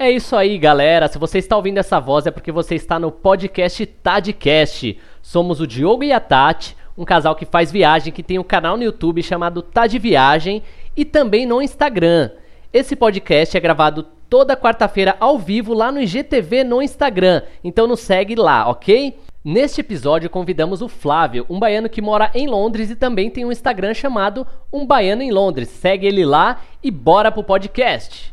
É 0.00 0.08
isso 0.12 0.36
aí, 0.36 0.56
galera. 0.58 1.08
Se 1.08 1.18
você 1.18 1.38
está 1.38 1.56
ouvindo 1.56 1.78
essa 1.78 1.98
voz 1.98 2.24
é 2.24 2.30
porque 2.30 2.52
você 2.52 2.76
está 2.76 3.00
no 3.00 3.10
podcast 3.10 3.84
Tadcast. 3.84 4.96
Somos 5.20 5.60
o 5.60 5.66
Diogo 5.66 6.04
e 6.04 6.12
a 6.12 6.20
Tati, 6.20 6.76
um 6.96 7.04
casal 7.04 7.34
que 7.34 7.44
faz 7.44 7.72
viagem, 7.72 8.12
que 8.12 8.22
tem 8.22 8.38
um 8.38 8.44
canal 8.44 8.76
no 8.76 8.84
YouTube 8.84 9.20
chamado 9.24 9.60
Tad 9.60 9.98
Viagem 9.98 10.62
e 10.96 11.04
também 11.04 11.44
no 11.44 11.60
Instagram. 11.60 12.30
Esse 12.72 12.94
podcast 12.94 13.56
é 13.56 13.60
gravado 13.60 14.06
toda 14.30 14.56
quarta-feira 14.56 15.16
ao 15.18 15.36
vivo 15.36 15.74
lá 15.74 15.90
no 15.90 16.00
IGTV 16.00 16.62
no 16.62 16.80
Instagram. 16.80 17.42
Então 17.64 17.88
nos 17.88 17.98
segue 17.98 18.36
lá, 18.36 18.70
ok? 18.70 19.18
Neste 19.44 19.80
episódio 19.80 20.30
convidamos 20.30 20.80
o 20.80 20.88
Flávio, 20.88 21.44
um 21.50 21.58
baiano 21.58 21.88
que 21.88 22.00
mora 22.00 22.30
em 22.36 22.46
Londres 22.46 22.88
e 22.88 22.94
também 22.94 23.30
tem 23.30 23.44
um 23.44 23.50
Instagram 23.50 23.94
chamado 23.94 24.46
Um 24.72 24.86
Baiano 24.86 25.22
em 25.22 25.32
Londres. 25.32 25.68
Segue 25.68 26.06
ele 26.06 26.24
lá 26.24 26.60
e 26.84 26.88
bora 26.88 27.32
pro 27.32 27.42
podcast. 27.42 28.32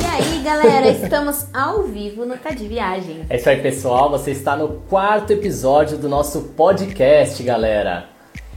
E 0.00 0.04
aí, 0.04 0.42
galera, 0.42 0.88
estamos 0.88 1.46
ao 1.54 1.82
vivo 1.84 2.24
no 2.24 2.36
Tá 2.36 2.50
de 2.50 2.66
Viagem. 2.66 3.24
É 3.28 3.36
isso 3.36 3.48
aí, 3.48 3.60
pessoal. 3.60 4.10
Você 4.10 4.30
está 4.30 4.56
no 4.56 4.80
quarto 4.88 5.32
episódio 5.32 5.98
do 5.98 6.08
nosso 6.08 6.42
podcast, 6.56 7.42
galera. 7.42 8.08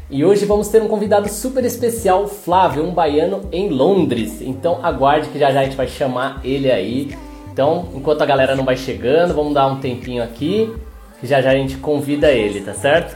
E 0.09 0.23
hoje 0.23 0.45
vamos 0.45 0.67
ter 0.67 0.81
um 0.81 0.87
convidado 0.87 1.27
super 1.29 1.63
especial, 1.65 2.27
Flávio, 2.27 2.83
um 2.83 2.93
baiano 2.93 3.47
em 3.51 3.69
Londres. 3.69 4.41
Então 4.41 4.79
aguarde 4.83 5.29
que 5.29 5.39
já 5.39 5.51
já 5.51 5.61
a 5.61 5.63
gente 5.63 5.75
vai 5.75 5.87
chamar 5.87 6.41
ele 6.43 6.71
aí. 6.71 7.17
Então, 7.51 7.89
enquanto 7.93 8.21
a 8.21 8.25
galera 8.25 8.55
não 8.55 8.65
vai 8.65 8.75
chegando, 8.75 9.33
vamos 9.33 9.53
dar 9.53 9.67
um 9.67 9.79
tempinho 9.79 10.23
aqui, 10.23 10.73
que 11.19 11.27
já 11.27 11.39
já 11.41 11.51
a 11.51 11.55
gente 11.55 11.77
convida 11.77 12.31
ele, 12.31 12.61
tá 12.61 12.73
certo? 12.73 13.15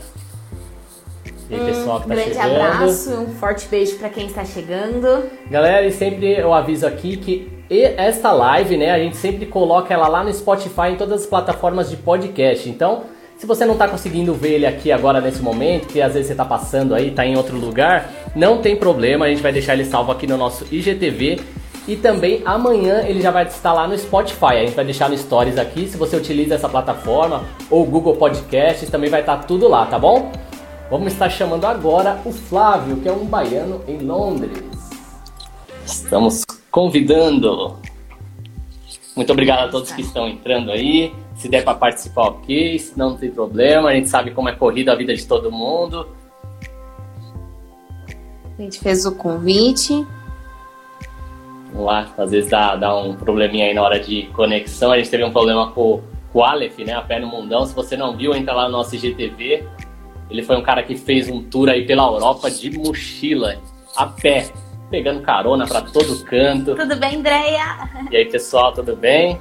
E 1.49 1.55
aí, 1.55 1.65
pessoal 1.65 2.01
que 2.01 2.07
tá 2.07 2.15
grande 2.15 2.33
chegando. 2.33 2.61
abraço, 2.61 3.13
um 3.13 3.27
forte 3.35 3.67
beijo 3.67 3.95
para 3.97 4.09
quem 4.09 4.25
está 4.25 4.43
chegando. 4.43 5.23
Galera, 5.49 5.85
e 5.85 5.91
sempre 5.91 6.33
eu 6.33 6.53
aviso 6.53 6.85
aqui 6.85 7.15
que 7.15 7.49
esta 7.69 8.31
live, 8.31 8.77
né, 8.77 8.91
a 8.91 8.99
gente 8.99 9.15
sempre 9.15 9.45
coloca 9.45 9.93
ela 9.93 10.07
lá 10.07 10.23
no 10.23 10.33
Spotify 10.33 10.89
em 10.91 10.95
todas 10.95 11.21
as 11.21 11.27
plataformas 11.27 11.89
de 11.89 11.97
podcast. 11.97 12.69
Então, 12.69 13.03
se 13.37 13.45
você 13.45 13.65
não 13.65 13.73
está 13.73 13.87
conseguindo 13.87 14.33
ver 14.33 14.53
ele 14.53 14.65
aqui 14.65 14.91
agora 14.91 15.21
nesse 15.21 15.41
momento, 15.41 15.87
que 15.87 16.01
às 16.01 16.13
vezes 16.13 16.27
você 16.27 16.33
está 16.33 16.43
passando 16.43 16.93
aí, 16.93 17.09
está 17.09 17.25
em 17.25 17.37
outro 17.37 17.57
lugar, 17.57 18.09
não 18.35 18.57
tem 18.57 18.75
problema, 18.75 19.25
a 19.25 19.29
gente 19.29 19.41
vai 19.41 19.53
deixar 19.53 19.73
ele 19.73 19.85
salvo 19.85 20.11
aqui 20.11 20.27
no 20.27 20.37
nosso 20.37 20.65
IGTV. 20.71 21.39
E 21.87 21.95
também 21.95 22.41
amanhã 22.43 23.05
ele 23.07 23.21
já 23.21 23.31
vai 23.31 23.45
estar 23.45 23.71
lá 23.71 23.87
no 23.87 23.97
Spotify. 23.97 24.45
A 24.45 24.65
gente 24.65 24.75
vai 24.75 24.83
deixar 24.83 25.09
no 25.09 25.17
Stories 25.17 25.57
aqui. 25.57 25.87
Se 25.87 25.95
você 25.95 26.17
utiliza 26.17 26.55
essa 26.55 26.67
plataforma 26.67 27.45
ou 27.69 27.85
Google 27.85 28.17
Podcasts, 28.17 28.89
também 28.89 29.09
vai 29.09 29.21
estar 29.21 29.37
tudo 29.45 29.69
lá, 29.69 29.85
tá 29.85 29.97
bom? 29.97 30.29
Vamos 30.89 31.11
estar 31.11 31.29
chamando 31.29 31.65
agora 31.65 32.21
o 32.23 32.31
Flávio, 32.31 32.97
que 32.97 33.09
é 33.09 33.11
um 33.11 33.25
baiano 33.25 33.83
em 33.89 33.97
Londres. 33.97 34.63
Estamos 35.85 36.45
convidando. 36.71 37.77
Muito 39.13 39.31
obrigado 39.33 39.67
a 39.67 39.69
todos 39.69 39.91
que 39.91 40.01
estão 40.01 40.29
entrando 40.29 40.71
aí. 40.71 41.13
Se 41.35 41.49
der 41.49 41.65
para 41.65 41.77
participar, 41.77 42.27
ok. 42.27 42.79
Se 42.79 42.97
não, 42.97 43.11
não 43.11 43.17
tem 43.17 43.29
problema. 43.29 43.89
A 43.89 43.93
gente 43.95 44.07
sabe 44.07 44.31
como 44.31 44.47
é 44.47 44.55
corrida 44.55 44.93
a 44.93 44.95
vida 44.95 45.13
de 45.13 45.25
todo 45.27 45.51
mundo. 45.51 46.07
A 48.57 48.61
gente 48.61 48.79
fez 48.79 49.05
o 49.05 49.13
convite. 49.13 50.07
Vamos 51.73 51.85
lá, 51.85 52.09
às 52.17 52.31
vezes 52.31 52.49
dá, 52.49 52.77
dá 52.77 52.95
um 52.97 53.13
probleminha 53.13 53.65
aí 53.65 53.73
na 53.73 53.83
hora 53.83 53.99
de 53.99 54.23
conexão. 54.27 54.93
A 54.93 54.97
gente 54.97 55.09
teve 55.09 55.25
um 55.25 55.31
problema 55.31 55.69
com, 55.71 56.01
com 56.31 56.39
o 56.39 56.43
Aleph, 56.43 56.77
né? 56.79 56.93
A 56.93 57.01
pé 57.01 57.19
no 57.19 57.27
mundão. 57.27 57.65
Se 57.65 57.75
você 57.75 57.97
não 57.97 58.15
viu, 58.15 58.33
entra 58.33 58.53
lá 58.53 58.65
no 58.65 58.71
nosso 58.71 58.95
IGTV. 58.95 59.67
Ele 60.29 60.43
foi 60.43 60.57
um 60.57 60.63
cara 60.63 60.83
que 60.83 60.97
fez 60.97 61.29
um 61.29 61.41
tour 61.43 61.69
aí 61.69 61.85
pela 61.85 62.03
Europa 62.03 62.51
de 62.51 62.77
mochila, 62.77 63.61
a 63.95 64.05
pé, 64.07 64.51
pegando 64.89 65.21
carona 65.21 65.65
para 65.65 65.81
todo 65.81 66.23
canto. 66.25 66.75
Tudo 66.75 66.95
bem, 66.97 67.17
Andréia? 67.17 67.89
E 68.11 68.17
aí, 68.17 68.25
pessoal, 68.25 68.73
tudo 68.73 68.95
bem? 68.95 69.39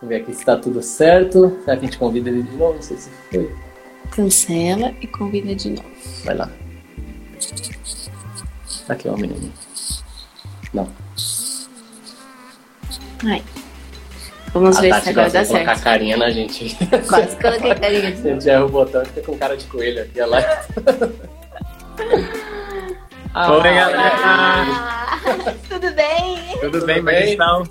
Vamos 0.00 0.08
ver 0.08 0.16
aqui 0.16 0.34
se 0.34 0.44
tá 0.44 0.56
tudo 0.56 0.82
certo. 0.82 1.58
Será 1.64 1.76
que 1.76 1.84
a 1.84 1.86
gente 1.86 1.98
convida 1.98 2.28
ele 2.28 2.42
de 2.42 2.56
novo? 2.56 2.74
Não 2.74 2.82
sei 2.82 2.96
se 2.98 3.10
foi. 3.30 3.54
Cancela 4.10 4.94
e 5.00 5.06
convida 5.06 5.54
de 5.54 5.70
novo. 5.70 5.90
Vai 6.24 6.36
lá. 6.36 6.50
Aqui, 8.88 9.08
ó, 9.08 9.16
menino. 9.16 9.52
Não. 10.72 10.88
Ai. 13.24 13.42
Vamos 14.56 14.78
a 14.78 14.80
ver 14.80 14.94
se 15.02 15.10
agora 15.10 15.28
dá 15.28 15.44
certo. 15.44 15.50
colocar 15.50 15.82
carinha 15.82 16.16
na 16.16 16.30
gente. 16.30 16.74
Quase 17.06 17.36
coloquei 17.36 17.74
carinha. 17.74 18.16
Se 18.16 18.26
a 18.26 18.32
gente 18.32 18.48
erra 18.48 18.64
o 18.64 18.68
botão, 18.70 19.04
fica 19.04 19.20
com 19.20 19.36
cara 19.36 19.54
de 19.54 19.66
coelho 19.66 20.02
aqui, 20.02 20.18
olha 20.18 20.30
lá. 20.30 20.62
ah, 23.34 23.52
Oi, 23.52 23.62
galera! 23.62 24.12
Ah, 24.24 25.20
tudo 25.68 25.90
bem? 25.90 26.58
Tudo 26.58 26.86
bem, 26.86 26.96
como 26.96 27.10
é 27.10 27.30
estão? 27.30 27.64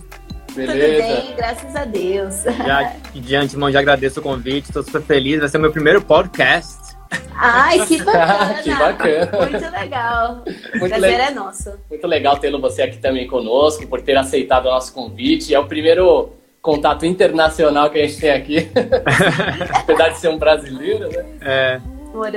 Beleza. 0.55 1.07
Tudo 1.07 1.25
bem, 1.25 1.35
graças 1.35 1.75
a 1.75 1.85
Deus. 1.85 2.43
Já, 2.43 2.93
de 3.15 3.35
antemão, 3.35 3.71
já 3.71 3.79
agradeço 3.79 4.19
o 4.19 4.23
convite, 4.23 4.65
estou 4.65 4.83
super 4.83 5.01
feliz. 5.01 5.39
Vai 5.39 5.49
ser 5.49 5.57
o 5.57 5.61
meu 5.61 5.71
primeiro 5.71 6.03
podcast. 6.03 6.95
Ai, 7.33 7.83
que 7.83 8.03
bacana! 8.03 8.61
que 8.61 8.75
bacana! 8.75 9.49
Muito 9.49 9.71
legal! 9.71 10.43
Muito 10.45 10.85
o 10.85 10.87
prazer 10.87 11.17
le... 11.17 11.23
é 11.23 11.31
nosso. 11.31 11.73
Muito 11.89 12.05
legal 12.05 12.37
tê-lo 12.37 12.61
você 12.61 12.83
aqui 12.83 12.97
também 12.97 13.25
conosco, 13.25 13.87
por 13.87 14.01
ter 14.01 14.15
aceitado 14.15 14.67
o 14.67 14.69
nosso 14.69 14.93
convite. 14.93 15.53
É 15.53 15.59
o 15.59 15.65
primeiro 15.65 16.31
contato 16.65 17.05
internacional 17.05 17.91
que 17.91 17.99
a 17.99 18.07
gente 18.07 18.19
tem 18.19 18.31
aqui. 18.31 18.71
Apesar 19.71 20.09
de 20.09 20.17
ser 20.17 20.29
um 20.29 20.39
brasileiro, 20.39 21.07
né? 21.09 21.25
É. 21.41 21.81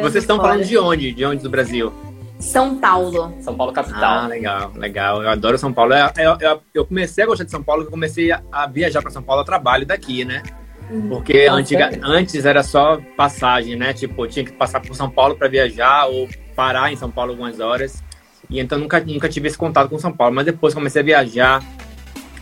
Vocês 0.03 0.17
estão 0.17 0.37
fora. 0.37 0.51
falando 0.51 0.67
de 0.67 0.77
onde? 0.77 1.13
De 1.13 1.25
onde 1.25 1.43
do 1.43 1.49
Brasil? 1.49 1.93
São 2.39 2.79
Paulo. 2.79 3.35
São 3.41 3.57
Paulo 3.57 3.73
capital. 3.73 4.25
Ah, 4.25 4.27
legal, 4.27 4.73
legal. 4.77 5.23
Eu 5.23 5.31
adoro 5.31 5.57
São 5.57 5.73
Paulo. 5.73 5.95
Eu, 5.95 6.37
eu, 6.41 6.63
eu 6.75 6.87
comecei 6.87 7.25
a 7.25 7.27
gostar 7.27 7.45
de 7.45 7.51
São 7.51 7.63
Paulo, 7.63 7.85
eu 7.85 7.91
comecei 7.91 8.31
a, 8.31 8.43
a 8.53 8.67
viajar 8.67 9.01
para 9.01 9.11
São 9.11 9.23
Paulo 9.23 9.43
a 9.43 9.45
trabalho 9.45 9.87
daqui, 9.87 10.25
né? 10.25 10.43
Uhum. 10.91 11.09
Porque 11.09 11.47
antiga, 11.51 11.91
antes 12.03 12.45
era 12.45 12.63
só 12.63 12.99
passagem, 13.17 13.77
né? 13.77 13.93
Tipo, 13.95 14.25
eu 14.25 14.29
tinha 14.29 14.45
que 14.45 14.53
passar 14.53 14.81
por 14.81 14.95
São 14.95 15.09
Paulo 15.09 15.37
para 15.37 15.49
viajar 15.49 16.07
ou 16.07 16.29
parar 16.55 16.93
em 16.93 16.97
São 16.97 17.11
Paulo 17.11 17.33
algumas 17.33 17.61
horas. 17.61 18.03
E 18.51 18.61
então 18.61 18.79
nunca, 18.79 19.01
nunca 19.01 19.29
tive 19.29 19.49
esse 19.49 19.59
contato 19.59 19.89
com 19.89 19.99
São 19.99 20.13
Paulo. 20.13 20.35
Mas 20.35 20.45
depois 20.45 20.75
comecei 20.75 21.01
a 21.01 21.05
viajar 21.05 21.63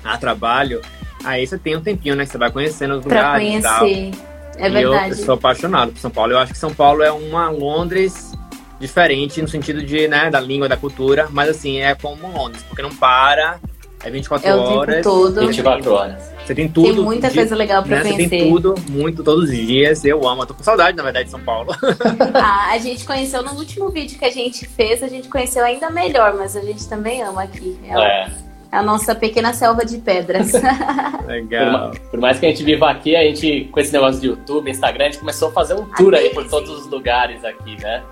a 0.05 0.19
trabalho. 0.19 0.83
Aí 1.27 1.45
você 1.45 1.59
tem 1.59 1.77
um 1.77 1.81
tempinho, 1.81 2.15
né? 2.15 2.25
Que 2.25 2.31
você 2.31 2.39
vai 2.39 2.53
conhecendo 2.53 2.95
os 2.99 3.05
pra 3.05 3.37
lugares 3.37 3.67
conhecer. 3.67 4.11
É 4.57 4.71
verdade. 4.71 5.11
Eu, 5.11 5.19
eu, 5.19 5.25
sou 5.25 5.35
apaixonado 5.35 5.93
por 5.93 5.99
São 5.99 6.11
Paulo. 6.11 6.33
Eu 6.33 6.39
acho 6.39 6.53
que 6.53 6.59
São 6.59 6.73
Paulo 6.73 7.03
é 7.03 7.11
uma 7.11 7.51
Londres 7.51 8.33
diferente 8.79 9.43
no 9.43 9.49
sentido 9.49 9.83
de, 9.83 10.07
né, 10.07 10.31
da 10.31 10.39
língua, 10.39 10.69
da 10.69 10.77
cultura, 10.77 11.29
mas 11.31 11.49
assim, 11.49 11.81
é 11.81 11.95
como 11.95 12.31
Londres, 12.31 12.63
porque 12.69 12.83
não 12.83 12.95
para, 12.95 13.59
é 14.05 14.11
24 14.11 14.49
é 14.49 14.55
o 14.55 14.59
horas. 14.59 14.95
Tempo 14.97 15.03
todo. 15.03 15.41
24 15.41 15.93
horas. 15.93 16.33
Você 16.45 16.55
tem 16.55 16.69
tudo. 16.69 16.95
Tem 16.95 17.03
muita 17.03 17.29
de, 17.29 17.35
coisa 17.35 17.57
legal 17.57 17.83
pra 17.83 17.97
né, 17.97 18.03
conhecer. 18.03 18.23
Você 18.23 18.29
tem 18.29 18.49
tudo, 18.49 18.75
muito, 18.89 19.25
todos 19.25 19.51
os 19.51 19.57
dias. 19.57 20.05
Eu 20.05 20.29
amo. 20.29 20.43
Eu 20.43 20.47
tô 20.47 20.55
com 20.55 20.63
saudade, 20.63 20.97
na 20.97 21.03
verdade, 21.03 21.25
de 21.25 21.31
São 21.33 21.41
Paulo. 21.41 21.73
ah, 22.35 22.71
a 22.71 22.79
gente 22.79 23.05
conheceu 23.05 23.43
no 23.43 23.55
último 23.55 23.89
vídeo 23.89 24.17
que 24.17 24.25
a 24.25 24.31
gente 24.31 24.65
fez, 24.65 25.03
a 25.03 25.09
gente 25.09 25.29
conheceu 25.29 25.65
ainda 25.65 25.91
melhor, 25.91 26.35
mas 26.35 26.55
a 26.55 26.61
gente 26.61 26.89
também 26.89 27.21
ama 27.23 27.43
aqui. 27.43 27.77
É. 27.83 28.01
é 28.01 28.46
a 28.71 28.83
nossa 28.83 29.15
pequena 29.15 29.53
selva 29.53 29.85
de 29.85 29.99
pedras. 29.99 30.53
Legal. 31.27 31.91
Por, 31.91 32.01
por, 32.01 32.21
mais 32.21 32.39
que 32.39 32.47
a 32.47 32.49
gente 32.49 32.63
viva 32.63 32.91
aqui, 32.91 33.17
a 33.17 33.23
gente, 33.23 33.69
com 33.73 33.81
esse 33.81 33.93
negócio 33.93 34.21
de 34.21 34.27
YouTube, 34.29 34.71
Instagram, 34.71 35.07
a 35.07 35.11
gente 35.11 35.21
começou 35.21 35.49
a 35.49 35.53
fazer 35.53 35.75
um 35.75 35.85
tour 35.93 36.15
aí 36.15 36.31
por 36.31 36.49
todos 36.49 36.71
os 36.71 36.87
lugares 36.87 37.45
aqui, 37.45 37.81
né? 37.81 38.03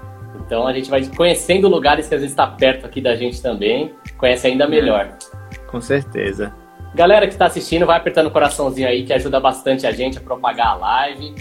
Então 0.47 0.67
a 0.67 0.73
gente 0.73 0.91
vai 0.91 1.05
conhecendo 1.07 1.69
lugares 1.69 2.09
que 2.09 2.15
às 2.15 2.21
vezes 2.21 2.33
está 2.33 2.47
perto 2.47 2.87
aqui 2.87 3.01
da 3.01 3.17
gente 3.17 3.41
também, 3.41 3.95
conhece 4.19 4.47
ainda 4.47 4.67
melhor. 4.69 5.17
Com 5.69 5.81
certeza. 5.81 6.55
Galera 6.95 7.27
que 7.27 7.33
está 7.33 7.47
assistindo, 7.47 7.87
vai 7.87 7.97
apertando 7.97 8.27
o 8.27 8.31
coraçãozinho 8.31 8.87
aí, 8.87 9.05
que 9.05 9.13
ajuda 9.13 9.41
bastante 9.41 9.87
a 9.87 9.91
gente 9.91 10.19
a 10.19 10.21
propagar 10.21 10.69
a 10.69 10.75
live. 10.75 11.35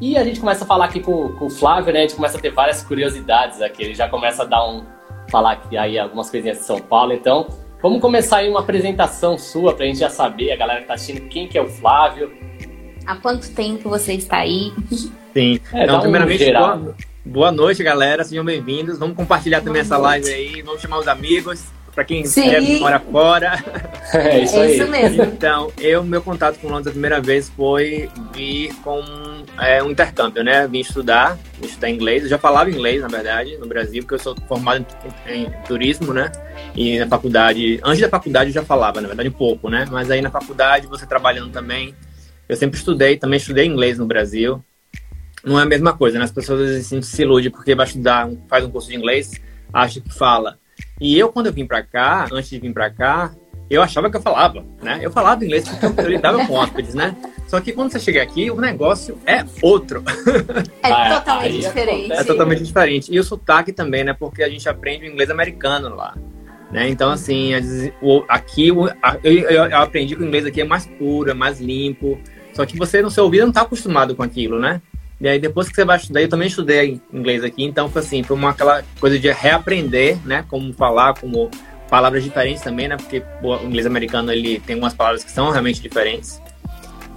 E 0.00 0.16
a 0.16 0.24
gente 0.24 0.40
começa 0.40 0.64
a 0.64 0.66
falar 0.66 0.86
aqui 0.86 1.00
com, 1.00 1.28
com 1.36 1.46
o 1.46 1.50
Flávio, 1.50 1.92
né? 1.92 2.00
A 2.00 2.02
gente 2.02 2.16
começa 2.16 2.38
a 2.38 2.40
ter 2.40 2.50
várias 2.50 2.82
curiosidades 2.82 3.62
aqui. 3.62 3.82
Ele 3.82 3.94
já 3.94 4.08
começa 4.08 4.42
a 4.42 4.46
dar 4.46 4.66
um. 4.66 4.84
falar 5.30 5.52
aqui 5.52 5.76
aí 5.76 5.98
algumas 5.98 6.30
coisinhas 6.30 6.58
de 6.58 6.64
São 6.64 6.78
Paulo. 6.78 7.12
Então, 7.12 7.46
Vamos 7.82 8.00
começar 8.02 8.38
aí 8.38 8.48
uma 8.50 8.60
apresentação 8.60 9.38
sua 9.38 9.72
para 9.74 9.84
a 9.84 9.88
gente 9.88 10.00
já 10.00 10.10
saber, 10.10 10.52
a 10.52 10.56
galera 10.56 10.80
que 10.80 10.84
está 10.84 10.94
assistindo, 10.94 11.26
quem 11.28 11.48
que 11.48 11.56
é 11.56 11.62
o 11.62 11.66
Flávio. 11.66 12.30
Há 13.06 13.16
quanto 13.16 13.50
tempo 13.54 13.88
você 13.88 14.12
está 14.12 14.38
aí? 14.38 14.70
Sim. 15.32 15.58
É, 15.72 15.84
então, 15.84 16.00
primeiramente, 16.00 16.44
um 16.44 16.52
boa, 16.52 16.94
boa, 17.24 17.52
noite, 17.52 17.82
galera. 17.82 18.22
Sejam 18.22 18.44
bem-vindos. 18.44 18.98
Vamos 18.98 19.16
compartilhar 19.16 19.62
também 19.62 19.82
boa 19.82 19.82
essa 19.82 19.98
noite. 19.98 20.28
live 20.28 20.30
aí. 20.30 20.62
Vamos 20.62 20.82
chamar 20.82 20.98
os 20.98 21.08
amigos. 21.08 21.64
Para 21.94 22.04
quem 22.04 22.24
Sim. 22.24 22.80
mora 22.80 23.00
fora. 23.00 23.64
É 24.12 24.42
isso, 24.42 24.56
é 24.56 24.72
isso 24.72 24.90
mesmo. 24.90 25.22
Então, 25.22 25.72
eu, 25.78 26.02
meu 26.02 26.20
contato 26.20 26.58
com 26.58 26.66
Londres 26.66 26.88
a 26.88 26.90
primeira 26.90 27.20
vez 27.20 27.48
foi 27.48 28.10
vir 28.34 28.74
com 28.82 29.00
é, 29.56 29.80
um 29.80 29.90
intercâmbio, 29.92 30.42
né? 30.42 30.66
Vim 30.66 30.80
estudar, 30.80 31.38
estudar 31.62 31.88
inglês. 31.88 32.24
Eu 32.24 32.28
já 32.28 32.36
falava 32.36 32.68
inglês, 32.68 33.00
na 33.02 33.06
verdade, 33.06 33.56
no 33.58 33.68
Brasil, 33.68 34.02
porque 34.02 34.14
eu 34.14 34.18
sou 34.18 34.34
formado 34.48 34.84
em, 35.28 35.32
em, 35.32 35.44
em 35.44 35.50
turismo, 35.64 36.12
né? 36.12 36.32
E 36.74 36.98
na 36.98 37.06
faculdade, 37.06 37.78
antes 37.84 38.00
da 38.00 38.08
faculdade 38.08 38.50
eu 38.50 38.54
já 38.54 38.64
falava, 38.64 39.00
na 39.00 39.06
verdade, 39.06 39.28
um 39.28 39.32
pouco, 39.32 39.70
né? 39.70 39.86
Mas 39.92 40.10
aí 40.10 40.20
na 40.20 40.30
faculdade, 40.30 40.88
você 40.88 41.06
trabalhando 41.06 41.52
também, 41.52 41.94
eu 42.48 42.56
sempre 42.56 42.78
estudei, 42.78 43.16
também 43.16 43.36
estudei 43.36 43.66
inglês 43.66 43.96
no 43.96 44.06
Brasil. 44.06 44.60
Não 45.44 45.58
é 45.58 45.62
a 45.62 45.66
mesma 45.66 45.92
coisa, 45.92 46.18
né? 46.18 46.24
As 46.24 46.32
pessoas 46.32 46.62
às 46.62 46.68
vezes 46.68 47.06
se 47.06 47.22
iludem 47.22 47.48
porque 47.48 47.76
vai 47.76 47.86
estudar, 47.86 48.28
faz 48.48 48.64
um 48.64 48.70
curso 48.70 48.88
de 48.88 48.96
inglês, 48.96 49.30
acha 49.72 50.00
que 50.00 50.12
fala 50.12 50.58
E 51.00 51.18
eu, 51.18 51.32
quando 51.32 51.46
eu 51.46 51.52
vim 51.52 51.66
para 51.66 51.82
cá, 51.82 52.28
antes 52.30 52.50
de 52.50 52.58
vir 52.58 52.72
para 52.72 52.90
cá, 52.90 53.32
eu 53.70 53.82
achava 53.82 54.10
que 54.10 54.16
eu 54.16 54.20
falava, 54.20 54.64
né? 54.82 54.98
Eu 55.00 55.12
falava 55.12 55.44
inglês 55.44 55.68
porque 55.68 56.00
eu, 56.00 56.08
lidava 56.08 56.44
com 56.44 56.54
hóspedes, 56.54 56.92
né? 56.92 57.16
Só 57.46 57.60
que 57.60 57.72
quando 57.72 57.92
você 57.92 58.00
chega 58.00 58.20
aqui, 58.20 58.50
o 58.50 58.60
negócio 58.60 59.16
é 59.24 59.44
outro. 59.62 60.02
É 60.82 60.90
ah, 60.92 61.18
totalmente 61.20 61.58
diferente. 61.58 62.12
É 62.12 62.24
totalmente 62.24 62.62
diferente. 62.64 63.14
E 63.14 63.18
o 63.18 63.24
sotaque 63.24 63.72
também, 63.72 64.02
né? 64.02 64.12
Porque 64.12 64.42
a 64.42 64.48
gente 64.48 64.68
aprende 64.68 65.06
o 65.06 65.08
inglês 65.12 65.30
americano 65.30 65.94
lá. 65.94 66.16
Né? 66.70 66.88
Então, 66.88 67.10
assim, 67.10 67.52
aqui 68.28 68.68
eu, 68.68 68.88
eu, 69.22 69.76
aprendi 69.76 70.16
que 70.16 70.22
o 70.22 70.26
inglês 70.26 70.46
aqui 70.46 70.60
é 70.60 70.64
mais 70.64 70.86
puro, 70.86 71.30
é 71.30 71.34
mais 71.34 71.60
limpo. 71.60 72.18
Só 72.52 72.66
que 72.66 72.76
você, 72.76 73.02
no 73.02 73.10
seu 73.10 73.24
ouvido, 73.24 73.42
não 73.42 73.50
está 73.50 73.62
acostumado 73.62 74.14
com 74.14 74.22
aquilo, 74.22 74.58
né? 74.58 74.80
E 75.20 75.28
aí, 75.28 75.38
depois 75.38 75.68
que 75.68 75.74
você 75.74 75.84
vai 75.84 75.98
estudar, 75.98 76.22
eu 76.22 76.28
também 76.28 76.48
estudei 76.48 77.00
inglês 77.12 77.44
aqui, 77.44 77.62
então 77.62 77.90
foi 77.90 78.00
assim, 78.00 78.22
foi 78.22 78.36
uma 78.36 78.50
aquela 78.50 78.82
coisa 78.98 79.18
de 79.18 79.30
reaprender, 79.30 80.16
né? 80.24 80.44
Como 80.48 80.72
falar, 80.72 81.14
como 81.20 81.50
palavras 81.90 82.24
diferentes 82.24 82.62
também, 82.62 82.88
né? 82.88 82.96
Porque 82.96 83.22
o 83.42 83.56
inglês 83.66 83.84
americano 83.84 84.32
ele 84.32 84.60
tem 84.60 84.74
algumas 84.74 84.94
palavras 84.94 85.22
que 85.22 85.30
são 85.30 85.50
realmente 85.50 85.82
diferentes. 85.82 86.40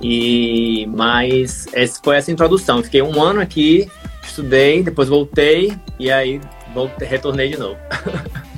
E 0.02 0.86
mas 0.88 1.68
essa 1.72 2.02
foi 2.04 2.18
essa 2.18 2.30
introdução. 2.30 2.84
Fiquei 2.84 3.02
um 3.02 3.22
ano 3.22 3.40
aqui, 3.40 3.90
estudei, 4.22 4.84
depois 4.84 5.08
voltei 5.08 5.74
e 5.98 6.12
aí 6.12 6.42
voltei, 6.74 7.08
retornei 7.08 7.50
de 7.50 7.58
novo. 7.58 7.78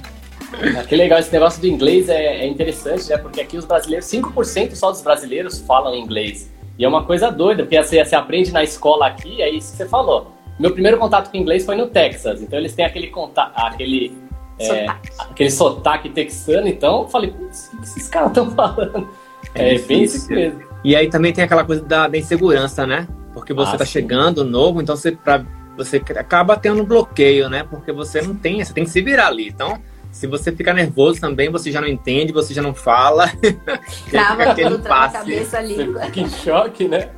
Ah, 0.78 0.84
que 0.84 0.96
legal, 0.96 1.20
esse 1.20 1.34
negócio 1.34 1.60
do 1.60 1.68
inglês 1.68 2.08
é, 2.08 2.38
é 2.38 2.48
interessante, 2.48 3.10
né? 3.10 3.18
Porque 3.18 3.42
aqui 3.42 3.58
os 3.58 3.66
brasileiros, 3.66 4.06
5% 4.06 4.74
só 4.74 4.90
dos 4.90 5.02
brasileiros 5.02 5.60
falam 5.60 5.94
inglês. 5.94 6.50
E 6.78 6.86
é 6.86 6.88
uma 6.88 7.06
coisa 7.06 7.32
doida, 7.32 7.64
porque 7.64 7.82
você, 7.82 8.04
você 8.04 8.16
aprende 8.16 8.52
na 8.52 8.64
escola 8.64 9.08
aqui, 9.08 9.42
é 9.42 9.50
isso 9.50 9.72
que 9.72 9.78
você 9.78 9.88
falou. 9.88 10.32
Meu 10.60 10.72
primeiro 10.72 10.98
contato 10.98 11.32
com 11.32 11.38
inglês 11.38 11.66
foi 11.66 11.76
no 11.76 11.88
Texas, 11.88 12.42
então 12.42 12.58
eles 12.58 12.74
têm 12.74 12.86
aquele 12.86 13.08
contato, 13.08 13.54
aquele 13.56 14.26
é, 14.58 14.86
aquele 15.20 15.52
sotaque 15.52 16.10
texano, 16.10 16.68
então 16.68 17.02
eu 17.02 17.08
falei, 17.10 17.32
putz, 17.32 17.70
o 17.74 17.78
que 17.78 17.84
esses 17.84 18.08
caras 18.08 18.30
estão 18.30 18.52
falando? 18.56 19.10
É, 19.54 19.76
é 19.76 19.80
bem 19.80 20.04
isso 20.04 20.30
mesmo. 20.30 20.64
E 20.84 20.96
aí 20.96 21.10
também 21.10 21.34
tem 21.34 21.44
aquela 21.44 21.66
coisa 21.66 21.82
da, 21.84 22.08
da 22.08 22.18
insegurança, 22.18 22.86
né? 22.86 23.08
Porque 23.34 23.54
você 23.54 23.74
está 23.74 23.86
chegando 23.86 24.46
novo, 24.46 24.82
então 24.82 24.96
você, 24.96 25.12
pra, 25.12 25.44
você 25.76 25.98
acaba 26.16 26.56
tendo 26.56 26.82
um 26.82 26.86
bloqueio, 26.86 27.50
né? 27.50 27.64
Porque 27.64 27.92
você 27.92 28.22
não 28.22 28.36
tem, 28.36 28.64
você 28.64 28.74
tem 28.74 28.86
que 28.86 28.90
se 28.90 29.02
virar 29.02 29.28
ali. 29.28 29.50
Então, 29.50 29.82
se 30.16 30.28
você 30.28 30.50
ficar 30.50 30.74
nervoso 30.74 31.20
também, 31.20 31.50
você 31.50 31.70
já 31.70 31.82
não 31.82 31.90
entende, 31.90 32.32
você 32.32 32.54
já 32.54 32.62
não 32.62 32.74
fala. 32.74 33.30
Trava 34.10 34.56
tudo, 34.56 34.80
trava 34.80 35.06
a 35.08 35.10
cabeça 35.10 35.58
ali. 35.58 35.76
Fica 35.76 36.22
em 36.22 36.30
choque, 36.30 36.88
né? 36.88 37.10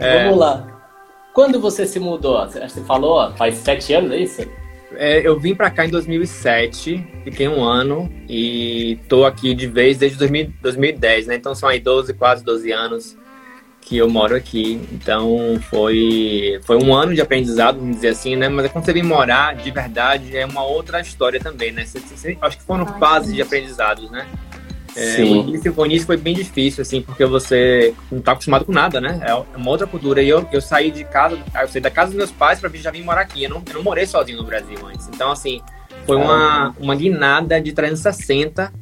É. 0.00 0.24
Vamos 0.24 0.40
lá. 0.40 0.82
Quando 1.32 1.60
você 1.60 1.86
se 1.86 2.00
mudou? 2.00 2.44
Você 2.44 2.80
falou, 2.80 3.32
faz 3.36 3.54
sete 3.58 3.94
anos, 3.94 4.10
é 4.10 4.16
isso? 4.16 4.42
É, 4.96 5.24
eu 5.24 5.38
vim 5.38 5.54
para 5.54 5.70
cá 5.70 5.86
em 5.86 5.90
2007, 5.90 7.06
fiquei 7.22 7.46
um 7.46 7.62
ano 7.62 8.12
e 8.28 8.98
tô 9.08 9.24
aqui 9.24 9.54
de 9.54 9.68
vez 9.68 9.96
desde 9.96 10.18
2010, 10.18 11.28
né? 11.28 11.36
Então 11.36 11.54
são 11.54 11.68
aí 11.68 11.78
12, 11.78 12.12
quase 12.14 12.44
12 12.44 12.72
anos 12.72 13.16
que 13.80 13.96
eu 13.96 14.08
moro 14.08 14.34
aqui. 14.36 14.80
Então 14.92 15.58
foi, 15.68 16.60
foi 16.62 16.76
um 16.76 16.94
ano 16.94 17.14
de 17.14 17.20
aprendizado, 17.20 17.78
vamos 17.78 17.96
dizer 17.96 18.08
assim, 18.08 18.36
né? 18.36 18.48
Mas 18.48 18.70
quando 18.70 18.84
você 18.84 18.92
vem 18.92 19.02
morar, 19.02 19.54
de 19.54 19.70
verdade, 19.70 20.36
é 20.36 20.46
uma 20.46 20.64
outra 20.64 21.00
história 21.00 21.40
também, 21.40 21.72
né? 21.72 21.84
Você, 21.84 21.98
você, 22.00 22.38
acho 22.40 22.58
que 22.58 22.64
foram 22.64 22.86
fases 22.98 23.34
de 23.34 23.42
aprendizados, 23.42 24.10
né? 24.10 24.26
É, 24.96 25.16
Sim. 25.16 25.62
O 25.76 25.86
início 25.86 26.06
foi 26.06 26.16
bem 26.16 26.34
difícil, 26.34 26.82
assim, 26.82 27.00
porque 27.00 27.24
você 27.24 27.94
não 28.10 28.20
tá 28.20 28.32
acostumado 28.32 28.64
com 28.64 28.72
nada, 28.72 29.00
né? 29.00 29.20
É 29.22 29.34
uma 29.56 29.70
outra 29.70 29.86
cultura. 29.86 30.22
E 30.22 30.28
eu, 30.28 30.46
eu 30.52 30.60
saí 30.60 30.90
de 30.90 31.04
casa, 31.04 31.38
eu 31.60 31.68
saí 31.68 31.80
da 31.80 31.90
casa 31.90 32.08
dos 32.08 32.16
meus 32.16 32.30
pais 32.30 32.58
para 32.58 32.68
vir 32.68 32.78
já 32.78 32.90
vir 32.90 33.02
morar 33.04 33.22
aqui. 33.22 33.44
Eu 33.44 33.50
não, 33.50 33.62
eu 33.68 33.74
não 33.74 33.82
morei 33.82 34.06
sozinho 34.06 34.38
no 34.38 34.44
Brasil 34.44 34.78
antes. 34.86 35.08
Então, 35.08 35.30
assim, 35.30 35.60
foi 36.06 36.16
uma, 36.16 36.74
uma 36.78 36.94
guinada 36.94 37.60
de 37.60 37.72
360 37.72 38.72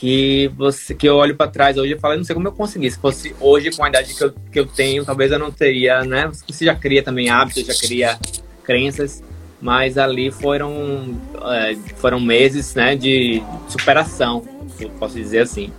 que 0.00 0.50
você 0.56 0.94
que 0.94 1.06
eu 1.06 1.16
olho 1.16 1.36
para 1.36 1.50
trás 1.50 1.76
hoje 1.76 1.92
e 1.92 1.98
falo, 1.98 2.16
não 2.16 2.24
sei 2.24 2.34
como 2.34 2.48
eu 2.48 2.52
consegui. 2.52 2.90
Se 2.90 2.98
fosse 2.98 3.36
hoje 3.38 3.70
com 3.70 3.84
a 3.84 3.88
idade 3.90 4.14
que 4.14 4.24
eu, 4.24 4.32
que 4.50 4.58
eu 4.58 4.66
tenho, 4.66 5.04
talvez 5.04 5.30
eu 5.30 5.38
não 5.38 5.50
teria, 5.52 6.02
né? 6.02 6.30
Você 6.48 6.64
já 6.64 6.74
cria 6.74 7.02
também 7.02 7.28
hábitos, 7.28 7.66
já 7.66 7.74
cria 7.74 8.18
crenças, 8.64 9.22
mas 9.60 9.98
ali 9.98 10.30
foram 10.30 11.14
é, 11.52 11.74
foram 11.96 12.18
meses, 12.18 12.74
né, 12.74 12.96
de 12.96 13.42
superação, 13.68 14.42
posso 14.98 15.16
dizer 15.16 15.40
assim. 15.40 15.70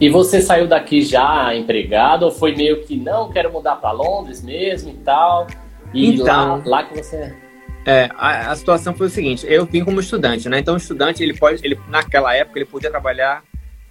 E 0.00 0.08
você 0.08 0.42
saiu 0.42 0.66
daqui 0.66 1.02
já 1.02 1.54
empregado 1.54 2.24
ou 2.24 2.32
foi 2.32 2.56
meio 2.56 2.82
que 2.82 2.96
não 2.96 3.30
quero 3.30 3.52
mudar 3.52 3.76
para 3.76 3.92
Londres 3.92 4.42
mesmo 4.42 4.90
e 4.90 4.94
tal? 4.94 5.46
E 5.94 6.10
então, 6.10 6.56
lá, 6.56 6.62
lá 6.64 6.82
que 6.82 7.00
você 7.00 7.36
é, 7.88 8.10
a, 8.18 8.50
a, 8.50 8.56
situação 8.56 8.94
foi 8.94 9.06
o 9.06 9.10
seguinte, 9.10 9.46
eu 9.48 9.64
vim 9.64 9.82
como 9.82 9.98
estudante, 9.98 10.46
né? 10.46 10.58
Então 10.58 10.74
o 10.74 10.76
estudante, 10.76 11.22
ele 11.22 11.32
pode, 11.32 11.64
ele, 11.64 11.78
naquela 11.88 12.34
época, 12.34 12.58
ele 12.58 12.66
podia 12.66 12.90
trabalhar 12.90 13.42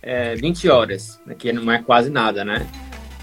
é, 0.04 0.36
20 0.36 0.70
horas, 0.70 1.20
né? 1.26 1.34
que 1.34 1.52
não 1.52 1.72
é 1.72 1.82
quase 1.82 2.12
nada, 2.12 2.46
né? 2.46 2.68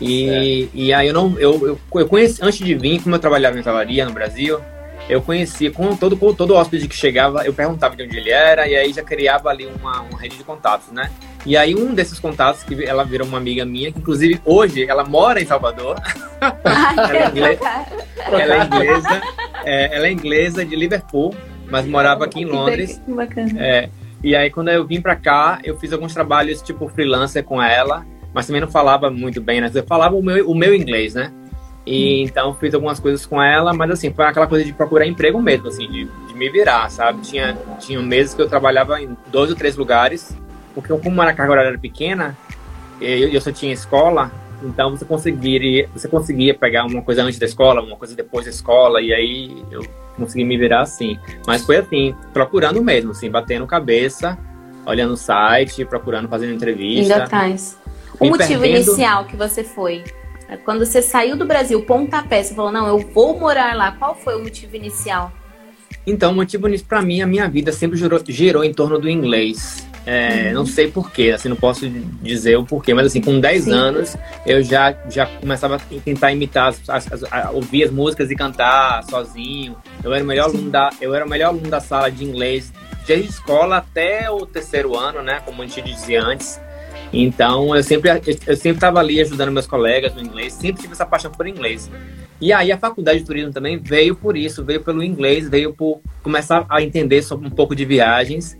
E, 0.00 0.68
e 0.74 0.92
aí 0.92 1.06
eu 1.06 1.14
não, 1.14 1.38
eu, 1.38 1.64
eu, 1.68 1.80
eu 1.94 2.08
conheci, 2.08 2.42
antes 2.42 2.58
de 2.58 2.74
vir, 2.74 3.00
como 3.00 3.14
eu 3.14 3.20
trabalhava 3.20 3.56
em 3.56 3.60
hotelaria 3.60 4.04
no 4.04 4.12
Brasil, 4.12 4.60
eu 5.08 5.22
conhecia 5.22 5.70
com 5.70 5.94
todo, 5.94 6.16
com 6.16 6.34
todo 6.34 6.54
hóspede 6.54 6.88
que 6.88 6.96
chegava, 6.96 7.46
eu 7.46 7.54
perguntava 7.54 7.94
de 7.94 8.02
onde 8.02 8.16
ele 8.16 8.30
era, 8.30 8.66
e 8.66 8.74
aí 8.74 8.92
já 8.92 9.04
criava 9.04 9.50
ali 9.50 9.66
uma, 9.66 10.00
uma 10.00 10.20
rede 10.20 10.36
de 10.36 10.42
contatos, 10.42 10.90
né? 10.90 11.08
E 11.46 11.56
aí 11.56 11.74
um 11.74 11.92
desses 11.92 12.18
contatos, 12.18 12.62
que 12.62 12.84
ela 12.84 13.04
virou 13.04 13.26
uma 13.26 13.36
amiga 13.38 13.64
minha, 13.64 13.92
que 13.92 13.98
inclusive 13.98 14.40
hoje 14.44 14.88
ela 14.88 15.04
mora 15.04 15.40
em 15.40 15.46
Salvador. 15.46 15.96
ela, 16.40 17.16
é 17.16 17.28
inglesa, 17.28 17.86
ela, 18.16 18.54
é 18.54 18.64
inglesa, 18.64 19.22
é, 19.64 19.96
ela 19.96 20.06
é 20.06 20.12
inglesa 20.12 20.64
de 20.64 20.74
Liverpool, 20.74 21.34
mas 21.70 21.86
morava 21.86 22.24
aqui 22.24 22.40
em 22.40 22.46
Londres. 22.46 23.00
Que 23.04 23.12
bacana. 23.12 23.50
É, 23.58 23.90
e 24.22 24.34
aí 24.34 24.50
quando 24.50 24.68
eu 24.68 24.86
vim 24.86 25.02
pra 25.02 25.16
cá, 25.16 25.58
eu 25.62 25.78
fiz 25.78 25.92
alguns 25.92 26.14
trabalhos 26.14 26.62
tipo 26.62 26.88
freelancer 26.88 27.44
com 27.44 27.62
ela, 27.62 28.06
mas 28.32 28.46
também 28.46 28.62
não 28.62 28.68
falava 28.68 29.10
muito 29.10 29.40
bem, 29.40 29.60
né? 29.60 29.70
Eu 29.72 29.84
falava 29.84 30.16
o 30.16 30.22
meu, 30.22 30.50
o 30.50 30.54
meu 30.54 30.74
inglês, 30.74 31.14
né? 31.14 31.30
E 31.86 32.22
hum. 32.22 32.26
então 32.26 32.54
fiz 32.54 32.72
algumas 32.72 32.98
coisas 32.98 33.26
com 33.26 33.42
ela, 33.42 33.74
mas 33.74 33.90
assim, 33.90 34.10
foi 34.10 34.24
aquela 34.24 34.46
coisa 34.46 34.64
de 34.64 34.72
procurar 34.72 35.06
emprego 35.06 35.40
mesmo, 35.42 35.68
assim, 35.68 35.86
de, 35.90 36.08
de 36.26 36.34
me 36.34 36.48
virar, 36.48 36.90
sabe? 36.90 37.20
Tinha, 37.20 37.54
tinha 37.78 38.00
meses 38.00 38.32
que 38.32 38.40
eu 38.40 38.48
trabalhava 38.48 38.98
em 39.00 39.14
dois 39.30 39.50
ou 39.50 39.56
três 39.56 39.76
lugares, 39.76 40.34
porque 40.74 40.96
como 40.98 41.22
a 41.22 41.32
carga 41.32 41.52
horária 41.52 41.68
era 41.68 41.78
pequena, 41.78 42.36
eu, 43.00 43.28
eu 43.28 43.40
só 43.40 43.52
tinha 43.52 43.72
escola, 43.72 44.30
então 44.62 44.90
você 44.90 45.04
conseguiria, 45.04 45.88
você 45.94 46.08
conseguia 46.08 46.54
pegar 46.54 46.84
uma 46.84 47.02
coisa 47.02 47.22
antes 47.22 47.38
da 47.38 47.46
escola, 47.46 47.80
uma 47.80 47.96
coisa 47.96 48.14
depois 48.14 48.44
da 48.44 48.50
escola, 48.50 49.00
e 49.00 49.12
aí 49.12 49.64
eu 49.70 49.84
consegui 50.16 50.44
me 50.44 50.56
virar 50.56 50.82
assim. 50.82 51.18
Mas 51.46 51.64
foi 51.64 51.76
assim, 51.76 52.14
procurando 52.32 52.82
mesmo, 52.82 53.12
assim, 53.12 53.30
batendo 53.30 53.66
cabeça, 53.66 54.38
olhando 54.86 55.14
o 55.14 55.16
site, 55.16 55.84
procurando, 55.84 56.28
fazendo 56.28 56.52
entrevista. 56.52 57.14
Ainda 57.14 57.28
traz. 57.28 57.78
O 58.18 58.26
motivo 58.26 58.60
perdendo... 58.60 58.86
inicial 58.86 59.24
que 59.24 59.36
você 59.36 59.64
foi 59.64 60.04
quando 60.64 60.84
você 60.84 61.00
saiu 61.00 61.36
do 61.36 61.46
Brasil, 61.46 61.80
pontapé, 61.82 62.42
você 62.42 62.54
falou, 62.54 62.70
não, 62.70 62.86
eu 62.86 62.98
vou 62.98 63.38
morar 63.38 63.74
lá. 63.74 63.92
Qual 63.92 64.14
foi 64.14 64.36
o 64.36 64.42
motivo 64.42 64.76
inicial? 64.76 65.32
Então, 66.06 66.32
o 66.32 66.34
motivo 66.34 66.68
inicial 66.68 66.88
para 66.88 67.02
mim, 67.02 67.22
a 67.22 67.26
minha 67.26 67.48
vida 67.48 67.72
sempre 67.72 67.98
girou, 67.98 68.20
girou 68.28 68.62
em 68.62 68.72
torno 68.72 68.98
do 68.98 69.08
inglês. 69.08 69.86
É, 70.06 70.48
uhum. 70.48 70.54
Não 70.54 70.66
sei 70.66 70.90
porquê, 70.90 71.30
assim, 71.30 71.48
não 71.48 71.56
posso 71.56 71.88
dizer 71.88 72.56
o 72.56 72.64
porquê, 72.64 72.92
mas 72.92 73.06
assim, 73.06 73.22
com 73.22 73.40
10 73.40 73.64
Sim. 73.64 73.72
anos 73.72 74.16
eu 74.44 74.62
já, 74.62 74.94
já 75.08 75.26
começava 75.26 75.76
a 75.76 75.78
tentar 75.78 76.30
imitar, 76.32 76.68
as, 76.68 76.88
as, 76.88 77.12
as, 77.12 77.32
a 77.32 77.50
ouvir 77.50 77.84
as 77.84 77.90
músicas 77.90 78.30
e 78.30 78.36
cantar 78.36 79.02
sozinho. 79.04 79.76
Eu 80.02 80.12
era 80.12 80.22
o 80.22 80.26
melhor 80.26 80.50
aluno 80.50 80.70
da, 80.70 80.90
eu 81.00 81.14
era 81.14 81.24
o 81.24 81.28
melhor 81.28 81.48
aluno 81.48 81.70
da 81.70 81.80
sala 81.80 82.10
de 82.10 82.22
inglês, 82.22 82.70
desde 83.06 83.30
escola 83.30 83.78
até 83.78 84.30
o 84.30 84.44
terceiro 84.44 84.94
ano, 84.96 85.22
né, 85.22 85.40
como 85.44 85.62
a 85.62 85.66
gente 85.66 85.80
dizia 85.82 86.22
antes. 86.22 86.60
Então, 87.12 87.74
eu 87.74 87.82
sempre 87.82 88.10
eu 88.10 88.56
sempre 88.56 88.70
estava 88.70 88.98
ali 88.98 89.20
ajudando 89.20 89.52
meus 89.52 89.66
colegas 89.66 90.14
no 90.14 90.20
inglês, 90.20 90.52
sempre 90.52 90.82
tive 90.82 90.92
essa 90.92 91.06
paixão 91.06 91.30
por 91.30 91.46
inglês. 91.46 91.90
E 92.40 92.52
aí 92.52 92.72
a 92.72 92.76
faculdade 92.76 93.20
de 93.20 93.24
turismo 93.24 93.52
também 93.52 93.78
veio 93.78 94.14
por 94.14 94.36
isso, 94.36 94.64
veio 94.64 94.82
pelo 94.82 95.02
inglês, 95.02 95.48
veio 95.48 95.72
por 95.72 96.00
começar 96.22 96.66
a 96.68 96.82
entender 96.82 97.22
sobre 97.22 97.46
um 97.46 97.50
pouco 97.50 97.74
de 97.74 97.84
viagens. 97.84 98.58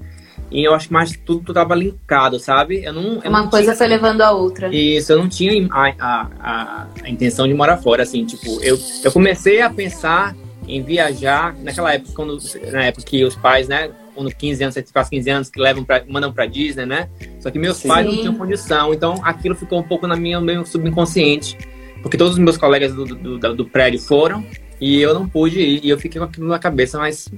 E 0.51 0.63
eu 0.63 0.75
acho 0.75 0.89
que 0.89 0.93
mais 0.93 1.13
tudo 1.25 1.51
estava 1.51 1.75
linkado, 1.75 2.39
sabe? 2.39 2.85
Eu 2.85 2.93
não, 2.93 3.03
eu 3.23 3.31
Uma 3.31 3.43
não 3.43 3.51
coisa 3.51 3.67
tinha, 3.67 3.77
foi 3.77 3.87
levando 3.87 4.21
a 4.21 4.31
outra. 4.31 4.75
Isso, 4.75 5.13
eu 5.13 5.19
não 5.19 5.29
tinha 5.29 5.69
a, 5.73 5.95
a, 5.99 6.31
a, 6.41 6.87
a, 7.03 7.11
intenção 7.11 7.49
de 7.49 7.55
morar 7.55 7.79
fora, 7.79 8.03
assim, 8.03 8.25
tipo, 8.25 8.63
eu, 8.63 8.79
eu 9.03 9.13
comecei 9.13 9.61
a 9.61 9.71
pensar 9.71 10.35
em 10.67 10.83
viajar 10.83 11.55
naquela 11.59 11.93
época, 11.93 12.13
quando, 12.15 12.39
na 12.73 12.85
época 12.85 13.05
que 13.05 13.25
os 13.25 13.37
pais, 13.37 13.69
né, 13.69 13.91
quando 14.15 14.31
15 14.31 14.63
anos, 14.63 14.75
você 14.75 14.85
faz 14.93 15.09
15 15.09 15.31
anos, 15.31 15.51
que 15.51 15.61
levam 15.61 15.85
pra, 15.85 16.03
mandam 16.09 16.33
para 16.33 16.47
Disney, 16.47 16.87
né? 16.87 17.09
Só 17.41 17.51
que 17.51 17.59
meus 17.59 17.79
Sim. 17.79 17.89
pais 17.89 18.07
não 18.07 18.17
tinham 18.17 18.35
condição, 18.35 18.95
então 18.95 19.21
aquilo 19.23 19.55
ficou 19.55 19.81
um 19.81 19.83
pouco 19.83 20.07
na 20.07 20.17
minha, 20.17 20.41
meu 20.41 20.65
subconsciente. 20.65 21.59
Porque 22.01 22.17
todos 22.17 22.35
os 22.35 22.39
meus 22.39 22.57
colegas 22.57 22.95
do, 22.95 23.05
do, 23.05 23.39
do, 23.39 23.55
do 23.55 23.65
prédio 23.65 23.99
foram 23.99 24.45
e 24.81 25.01
eu 25.01 25.15
não 25.15 25.29
pude 25.29 25.61
ir. 25.61 25.81
E 25.85 25.91
eu 25.91 25.99
fiquei 25.99 26.21
com 26.21 26.27
aquilo 26.27 26.49
na 26.49 26.59
cabeça, 26.59 26.99
mas 26.99 27.29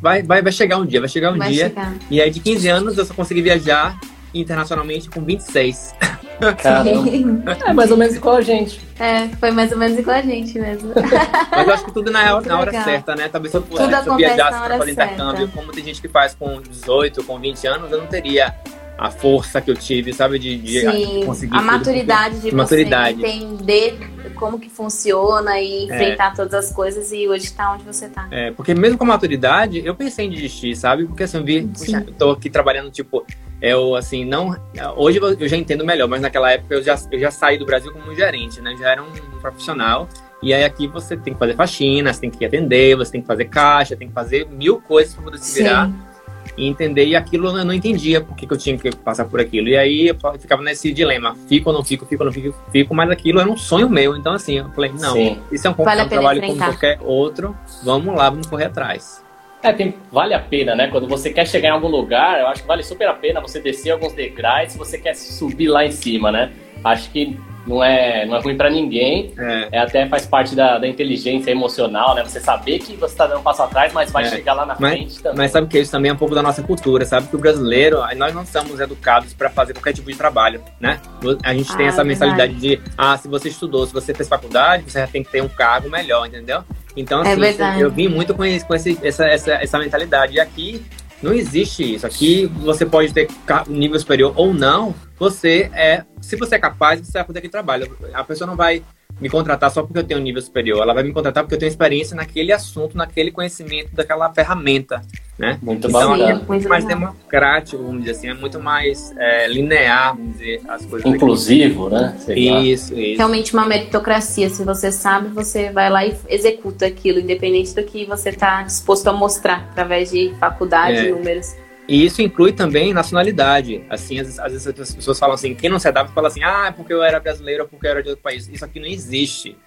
vai, 0.00 0.22
vai, 0.22 0.42
vai 0.42 0.52
chegar 0.52 0.78
um 0.78 0.86
dia, 0.86 1.00
vai 1.00 1.08
chegar 1.08 1.32
um 1.32 1.38
vai 1.38 1.50
dia. 1.50 1.68
Chegar. 1.68 1.94
E 2.10 2.20
aí 2.20 2.30
de 2.30 2.40
15 2.40 2.68
anos 2.68 2.98
eu 2.98 3.04
só 3.04 3.14
consegui 3.14 3.42
viajar 3.42 3.98
internacionalmente 4.34 5.08
com 5.10 5.22
26. 5.22 5.94
É 7.66 7.72
mais 7.72 7.90
ou 7.90 7.96
menos 7.96 8.16
igual 8.16 8.36
a 8.36 8.40
gente. 8.40 8.80
É, 8.98 9.28
foi 9.28 9.50
mais 9.50 9.70
ou 9.70 9.78
menos 9.78 9.98
igual 9.98 10.16
a 10.16 10.22
gente 10.22 10.58
mesmo. 10.58 10.92
Mas 11.50 11.66
eu 11.66 11.74
acho 11.74 11.84
que 11.84 11.92
tudo 11.92 12.10
na 12.10 12.34
hora, 12.34 12.46
na 12.46 12.58
hora 12.58 12.84
certa, 12.84 13.14
né? 13.14 13.28
Talvez 13.28 13.52
se 13.52 13.58
eu, 13.58 13.64
se 13.64 14.08
eu 14.08 14.16
viajasse 14.16 14.60
pra 14.60 14.78
fazer 14.78 14.92
intercâmbio, 14.92 15.48
como 15.48 15.72
tem 15.72 15.84
gente 15.84 16.00
que 16.00 16.08
faz 16.08 16.34
com 16.34 16.60
18, 16.60 17.22
com 17.24 17.38
20 17.38 17.66
anos, 17.66 17.92
eu 17.92 17.98
não 17.98 18.06
teria 18.06 18.54
a 18.96 19.10
força 19.10 19.60
que 19.60 19.70
eu 19.70 19.74
tive, 19.74 20.12
sabe? 20.12 20.38
De, 20.38 20.56
de 20.56 20.80
Sim, 20.80 21.24
conseguir. 21.24 21.56
A 21.56 21.62
maturidade 21.62 22.40
de 22.40 22.54
maturidade. 22.54 23.20
você 23.20 23.26
entender 23.26 23.98
como 24.34 24.58
que 24.58 24.68
funciona 24.68 25.58
e 25.60 25.84
enfrentar 25.84 26.32
é. 26.32 26.36
todas 26.36 26.54
as 26.54 26.72
coisas 26.72 27.12
e 27.12 27.28
hoje 27.28 27.52
tá 27.52 27.72
onde 27.72 27.84
você 27.84 28.08
tá. 28.08 28.28
É, 28.30 28.50
porque 28.50 28.74
mesmo 28.74 28.98
com 28.98 29.04
a 29.04 29.08
maturidade, 29.08 29.84
eu 29.84 29.94
pensei 29.94 30.26
em 30.26 30.30
desistir, 30.30 30.76
sabe? 30.76 31.06
Porque 31.06 31.24
assim, 31.24 31.38
eu 31.38 31.44
vi, 31.44 31.62
puxa, 31.66 32.04
eu 32.06 32.12
tô 32.12 32.30
aqui 32.30 32.50
trabalhando, 32.50 32.90
tipo, 32.90 33.24
eu 33.60 33.94
assim, 33.94 34.24
não. 34.24 34.56
Hoje 34.96 35.18
eu 35.18 35.48
já 35.48 35.56
entendo 35.56 35.84
melhor, 35.84 36.08
mas 36.08 36.20
naquela 36.20 36.50
época 36.50 36.74
eu 36.74 36.82
já, 36.82 36.96
eu 37.10 37.18
já 37.18 37.30
saí 37.30 37.58
do 37.58 37.66
Brasil 37.66 37.92
como 37.92 38.10
um 38.10 38.14
gerente, 38.14 38.60
né? 38.60 38.74
Já 38.78 38.90
era 38.90 39.02
um 39.02 39.10
profissional. 39.40 40.08
E 40.42 40.52
aí 40.52 40.64
aqui 40.64 40.88
você 40.88 41.16
tem 41.16 41.32
que 41.32 41.38
fazer 41.38 41.54
faxina, 41.54 42.12
você 42.12 42.20
tem 42.20 42.30
que 42.30 42.44
atender, 42.44 42.96
você 42.96 43.12
tem 43.12 43.20
que 43.20 43.26
fazer 43.28 43.44
caixa, 43.44 43.94
tem 43.94 44.08
que 44.08 44.14
fazer 44.14 44.48
mil 44.48 44.80
coisas 44.80 45.14
para 45.14 45.22
poder 45.22 45.38
se 45.38 45.62
virar. 45.62 45.86
Sim 45.86 46.11
e 46.56 46.66
entender, 46.66 47.06
e 47.06 47.16
aquilo 47.16 47.56
eu 47.56 47.64
não 47.64 47.72
entendia 47.72 48.20
por 48.20 48.36
que, 48.36 48.46
que 48.46 48.52
eu 48.52 48.58
tinha 48.58 48.76
que 48.76 48.94
passar 48.96 49.24
por 49.24 49.40
aquilo. 49.40 49.68
E 49.68 49.76
aí 49.76 50.08
eu 50.08 50.16
ficava 50.38 50.62
nesse 50.62 50.92
dilema, 50.92 51.34
fico 51.48 51.70
ou 51.70 51.76
não 51.76 51.84
fico, 51.84 52.04
fico 52.04 52.22
ou 52.22 52.26
não 52.26 52.32
fico, 52.32 52.54
fico, 52.70 52.94
mas 52.94 53.10
aquilo 53.10 53.40
era 53.40 53.50
um 53.50 53.56
sonho 53.56 53.88
meu. 53.88 54.16
Então, 54.16 54.32
assim, 54.32 54.58
eu 54.58 54.68
falei, 54.70 54.92
não, 54.92 55.14
Sim. 55.14 55.38
isso 55.50 55.66
é 55.66 55.70
um, 55.70 55.74
vale 55.74 56.02
um 56.02 56.08
trabalho 56.08 56.38
enfrentar. 56.38 56.66
como 56.66 56.78
qualquer 56.78 56.98
outro, 57.02 57.56
vamos 57.82 58.14
lá, 58.14 58.28
vamos 58.28 58.46
correr 58.46 58.66
atrás. 58.66 59.22
É, 59.62 59.72
tem, 59.72 59.94
vale 60.10 60.34
a 60.34 60.40
pena, 60.40 60.74
né? 60.74 60.88
Quando 60.88 61.06
você 61.06 61.30
quer 61.30 61.46
chegar 61.46 61.68
em 61.68 61.72
algum 61.72 61.86
lugar, 61.86 62.40
eu 62.40 62.48
acho 62.48 62.62
que 62.62 62.68
vale 62.68 62.82
super 62.82 63.06
a 63.06 63.14
pena 63.14 63.40
você 63.40 63.60
descer 63.60 63.92
alguns 63.92 64.12
degraus 64.12 64.72
se 64.72 64.78
você 64.78 64.98
quer 64.98 65.14
subir 65.14 65.68
lá 65.68 65.86
em 65.86 65.92
cima, 65.92 66.32
né? 66.32 66.50
Acho 66.82 67.08
que 67.10 67.38
não 67.66 67.82
é, 67.82 68.26
não 68.26 68.36
é 68.36 68.40
ruim 68.40 68.56
para 68.56 68.70
ninguém. 68.70 69.32
É. 69.38 69.68
é. 69.72 69.78
até 69.78 70.06
faz 70.06 70.26
parte 70.26 70.54
da, 70.54 70.78
da, 70.78 70.88
inteligência 70.88 71.50
emocional, 71.50 72.14
né? 72.14 72.22
Você 72.22 72.40
saber 72.40 72.78
que 72.78 72.96
você 72.96 73.12
está 73.12 73.26
dando 73.26 73.40
um 73.40 73.42
passo 73.42 73.62
atrás, 73.62 73.92
mas 73.92 74.10
vai 74.10 74.24
é. 74.24 74.28
chegar 74.28 74.54
lá 74.54 74.66
na 74.66 74.76
mas, 74.78 74.92
frente 74.92 75.22
também. 75.22 75.38
Mas 75.38 75.50
sabe 75.50 75.66
que 75.68 75.78
isso 75.78 75.90
também 75.90 76.10
é 76.10 76.14
um 76.14 76.16
pouco 76.16 76.34
da 76.34 76.42
nossa 76.42 76.62
cultura, 76.62 77.04
sabe? 77.04 77.28
Que 77.28 77.36
o 77.36 77.38
brasileiro, 77.38 78.00
nós 78.16 78.34
não 78.34 78.44
somos 78.44 78.80
educados 78.80 79.32
para 79.32 79.48
fazer 79.50 79.72
qualquer 79.72 79.92
tipo 79.92 80.10
de 80.10 80.16
trabalho, 80.16 80.62
né? 80.80 81.00
A 81.44 81.54
gente 81.54 81.74
tem 81.76 81.86
ah, 81.86 81.88
essa 81.88 82.04
mentalidade 82.04 82.54
de, 82.54 82.80
ah, 82.96 83.16
se 83.16 83.28
você 83.28 83.48
estudou, 83.48 83.86
se 83.86 83.92
você 83.92 84.12
fez 84.12 84.28
faculdade, 84.28 84.84
você 84.90 85.00
já 85.00 85.06
tem 85.06 85.22
que 85.22 85.30
ter 85.30 85.42
um 85.42 85.48
cargo 85.48 85.88
melhor, 85.88 86.26
entendeu? 86.26 86.62
Então, 86.96 87.22
é 87.22 87.32
assim, 87.32 87.80
eu 87.80 87.90
vim 87.90 88.08
muito 88.08 88.34
com, 88.34 88.44
esse, 88.44 88.66
com 88.66 88.74
esse, 88.74 88.98
essa, 89.02 89.24
essa, 89.24 89.52
essa 89.54 89.78
mentalidade. 89.78 90.34
E 90.34 90.40
aqui 90.40 90.82
não 91.22 91.32
existe 91.32 91.94
isso. 91.94 92.06
Aqui 92.06 92.46
você 92.46 92.84
pode 92.84 93.12
ter 93.12 93.28
nível 93.68 93.98
superior 93.98 94.32
ou 94.36 94.52
não. 94.52 94.94
Você 95.18 95.70
é, 95.72 96.04
se 96.20 96.36
você 96.36 96.56
é 96.56 96.58
capaz, 96.58 97.00
você 97.00 97.12
vai 97.12 97.24
fazer 97.24 97.38
aquele 97.38 97.52
trabalho. 97.52 97.96
A 98.12 98.24
pessoa 98.24 98.46
não 98.46 98.56
vai 98.56 98.82
me 99.20 99.28
contratar 99.28 99.70
só 99.70 99.82
porque 99.82 99.98
eu 99.98 100.04
tenho 100.04 100.20
um 100.20 100.22
nível 100.22 100.42
superior. 100.42 100.82
Ela 100.82 100.94
vai 100.94 101.02
me 101.02 101.12
contratar 101.12 101.44
porque 101.44 101.54
eu 101.54 101.58
tenho 101.58 101.70
experiência 101.70 102.16
naquele 102.16 102.52
assunto, 102.52 102.96
naquele 102.96 103.30
conhecimento 103.30 103.94
daquela 103.94 104.32
ferramenta, 104.32 105.02
né? 105.38 105.58
Muito 105.62 105.88
então, 105.88 106.14
é 106.14 106.34
muito 106.34 106.68
mais 106.68 106.84
democrático, 106.84 107.82
vamos 107.82 108.00
dizer 108.00 108.12
assim, 108.12 108.28
é 108.28 108.34
muito 108.34 108.60
mais 108.60 109.14
é, 109.16 109.48
linear, 109.48 110.16
vamos 110.16 110.32
dizer, 110.32 110.60
as 110.68 110.84
coisas. 110.84 111.10
Inclusivo, 111.10 111.88
né? 111.88 112.16
Isso, 112.28 112.98
isso. 112.98 113.18
Realmente 113.18 113.54
uma 113.54 113.66
meritocracia. 113.66 114.50
Se 114.50 114.64
você 114.64 114.90
sabe, 114.90 115.28
você 115.28 115.70
vai 115.70 115.88
lá 115.88 116.04
e 116.04 116.16
executa 116.28 116.86
aquilo, 116.86 117.20
independente 117.20 117.74
do 117.74 117.82
que 117.82 118.04
você 118.06 118.30
está 118.30 118.62
disposto 118.62 119.06
a 119.08 119.12
mostrar 119.12 119.68
através 119.70 120.10
de 120.10 120.34
faculdade, 120.38 120.98
é. 120.98 121.10
números. 121.10 121.54
E 121.92 122.06
isso 122.06 122.22
inclui 122.22 122.52
também 122.52 122.94
nacionalidade. 122.94 123.84
Assim, 123.90 124.18
às, 124.18 124.38
às, 124.38 124.50
vezes 124.50 124.66
as 124.66 124.94
pessoas 124.94 125.18
falam 125.18 125.34
assim, 125.34 125.54
quem 125.54 125.68
não 125.68 125.78
se 125.78 125.86
adapta 125.86 126.10
fala 126.14 126.28
assim, 126.28 126.42
ah, 126.42 126.68
é 126.68 126.70
porque 126.70 126.90
eu 126.90 127.02
era 127.02 127.20
brasileiro 127.20 127.64
ou 127.64 127.68
porque 127.68 127.86
eu 127.86 127.90
era 127.90 128.02
de 128.02 128.08
outro 128.08 128.22
país. 128.22 128.48
Isso 128.48 128.64
aqui 128.64 128.80
não 128.80 128.86
existe. 128.86 129.58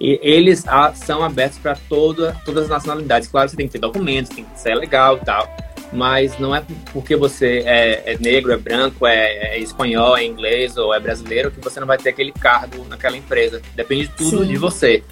E 0.00 0.16
eles 0.22 0.64
ah, 0.68 0.92
são 0.94 1.24
abertos 1.24 1.58
para 1.58 1.74
toda, 1.74 2.36
todas 2.44 2.64
as 2.64 2.70
nacionalidades. 2.70 3.26
Claro, 3.26 3.48
você 3.48 3.56
tem 3.56 3.66
que 3.66 3.72
ter 3.72 3.80
documentos, 3.80 4.30
tem 4.30 4.44
que 4.44 4.60
ser 4.60 4.76
legal 4.76 5.16
e 5.16 5.24
tal. 5.24 5.56
Mas 5.92 6.38
não 6.38 6.54
é 6.54 6.62
porque 6.92 7.16
você 7.16 7.64
é, 7.66 8.12
é 8.12 8.16
negro, 8.16 8.52
é 8.52 8.56
branco, 8.56 9.04
é, 9.04 9.56
é, 9.56 9.58
espanhol, 9.58 10.16
é 10.16 10.24
inglês 10.24 10.76
ou 10.76 10.94
é 10.94 11.00
brasileiro 11.00 11.50
que 11.50 11.60
você 11.60 11.80
não 11.80 11.86
vai 11.88 11.98
ter 11.98 12.10
aquele 12.10 12.30
cargo 12.30 12.84
naquela 12.88 13.16
empresa. 13.16 13.60
Depende 13.74 14.06
de 14.06 14.14
tudo 14.14 14.44
Sim. 14.44 14.46
de 14.46 14.56
você. 14.56 15.02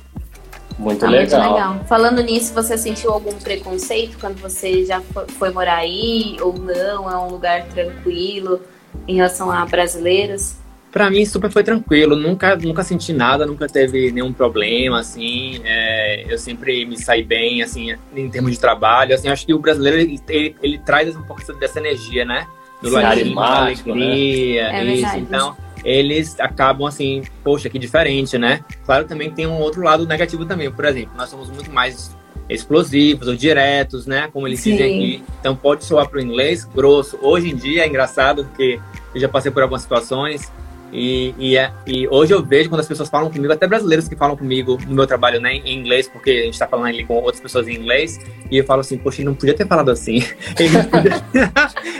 Muito, 0.80 1.04
ah, 1.04 1.10
legal. 1.10 1.40
muito 1.40 1.54
legal. 1.54 1.84
Falando 1.86 2.22
nisso, 2.22 2.54
você 2.54 2.76
sentiu 2.78 3.12
algum 3.12 3.34
preconceito 3.34 4.18
quando 4.18 4.40
você 4.40 4.84
já 4.84 5.00
foi 5.38 5.50
morar 5.50 5.76
aí 5.76 6.36
ou 6.40 6.54
não? 6.54 7.10
É 7.10 7.16
um 7.18 7.28
lugar 7.28 7.66
tranquilo 7.66 8.62
em 9.06 9.16
relação 9.16 9.50
a 9.50 9.66
brasileiros? 9.66 10.56
Para 10.90 11.08
mim, 11.10 11.24
super 11.24 11.50
foi 11.50 11.62
tranquilo. 11.62 12.16
Nunca, 12.16 12.56
nunca 12.56 12.82
senti 12.82 13.12
nada, 13.12 13.46
nunca 13.46 13.68
teve 13.68 14.10
nenhum 14.10 14.32
problema, 14.32 14.98
assim. 14.98 15.60
É, 15.64 16.24
eu 16.32 16.38
sempre 16.38 16.84
me 16.86 16.96
saí 16.96 17.22
bem, 17.22 17.62
assim, 17.62 17.94
em 18.16 18.28
termos 18.30 18.52
de 18.52 18.58
trabalho. 18.58 19.14
Assim, 19.14 19.28
acho 19.28 19.46
que 19.46 19.54
o 19.54 19.58
brasileiro, 19.58 19.98
ele, 19.98 20.20
ele, 20.28 20.56
ele 20.62 20.78
traz 20.78 21.14
um 21.14 21.22
pouco 21.22 21.40
dessa 21.54 21.78
energia, 21.78 22.24
né? 22.24 22.46
Do 22.82 22.90
carismático, 22.92 23.94
né? 23.94 24.06
alegria, 24.06 24.72
né? 24.72 24.80
é 24.80 24.84
isso. 24.84 25.02
Verdade. 25.02 25.20
Então, 25.20 25.56
eles 25.84 26.38
acabam 26.38 26.86
assim, 26.86 27.22
poxa, 27.42 27.68
que 27.68 27.78
diferente, 27.78 28.36
né? 28.38 28.64
Claro, 28.84 29.06
também 29.06 29.30
tem 29.30 29.46
um 29.46 29.58
outro 29.58 29.82
lado 29.82 30.06
negativo 30.06 30.44
também. 30.44 30.70
Por 30.70 30.84
exemplo, 30.84 31.12
nós 31.16 31.28
somos 31.28 31.50
muito 31.50 31.70
mais 31.70 32.16
explosivos 32.48 33.28
ou 33.28 33.36
diretos, 33.36 34.06
né? 34.06 34.28
Como 34.32 34.46
eles 34.46 34.60
Sim. 34.60 34.72
dizem 34.72 34.94
aqui. 34.94 35.24
Então 35.40 35.54
pode 35.54 35.84
soar 35.84 36.08
para 36.08 36.18
o 36.18 36.22
inglês 36.22 36.64
grosso. 36.64 37.18
Hoje 37.22 37.50
em 37.50 37.56
dia 37.56 37.84
é 37.84 37.88
engraçado 37.88 38.44
porque 38.44 38.80
eu 39.14 39.20
já 39.20 39.28
passei 39.28 39.50
por 39.50 39.62
algumas 39.62 39.82
situações 39.82 40.50
e, 40.92 41.34
e, 41.38 41.56
é, 41.56 41.70
e, 41.86 42.08
hoje 42.08 42.32
eu 42.32 42.42
vejo 42.42 42.68
quando 42.68 42.80
as 42.80 42.88
pessoas 42.88 43.08
falam 43.08 43.30
comigo, 43.30 43.52
até 43.52 43.66
brasileiros 43.66 44.08
que 44.08 44.16
falam 44.16 44.36
comigo 44.36 44.78
no 44.86 44.94
meu 44.94 45.06
trabalho 45.06 45.40
né, 45.40 45.54
em 45.54 45.78
inglês, 45.78 46.08
porque 46.08 46.30
a 46.30 46.44
gente 46.44 46.54
está 46.54 46.66
falando 46.66 46.86
ali 46.86 47.04
com 47.04 47.14
outras 47.14 47.40
pessoas 47.40 47.68
em 47.68 47.74
inglês, 47.74 48.18
e 48.50 48.56
eu 48.56 48.64
falo 48.64 48.80
assim, 48.80 48.98
poxa, 48.98 49.20
ele 49.20 49.28
não 49.28 49.34
podia 49.34 49.54
ter 49.54 49.66
falado 49.66 49.90
assim. 49.90 50.24
Ele 50.58 50.82
podia, 50.84 51.22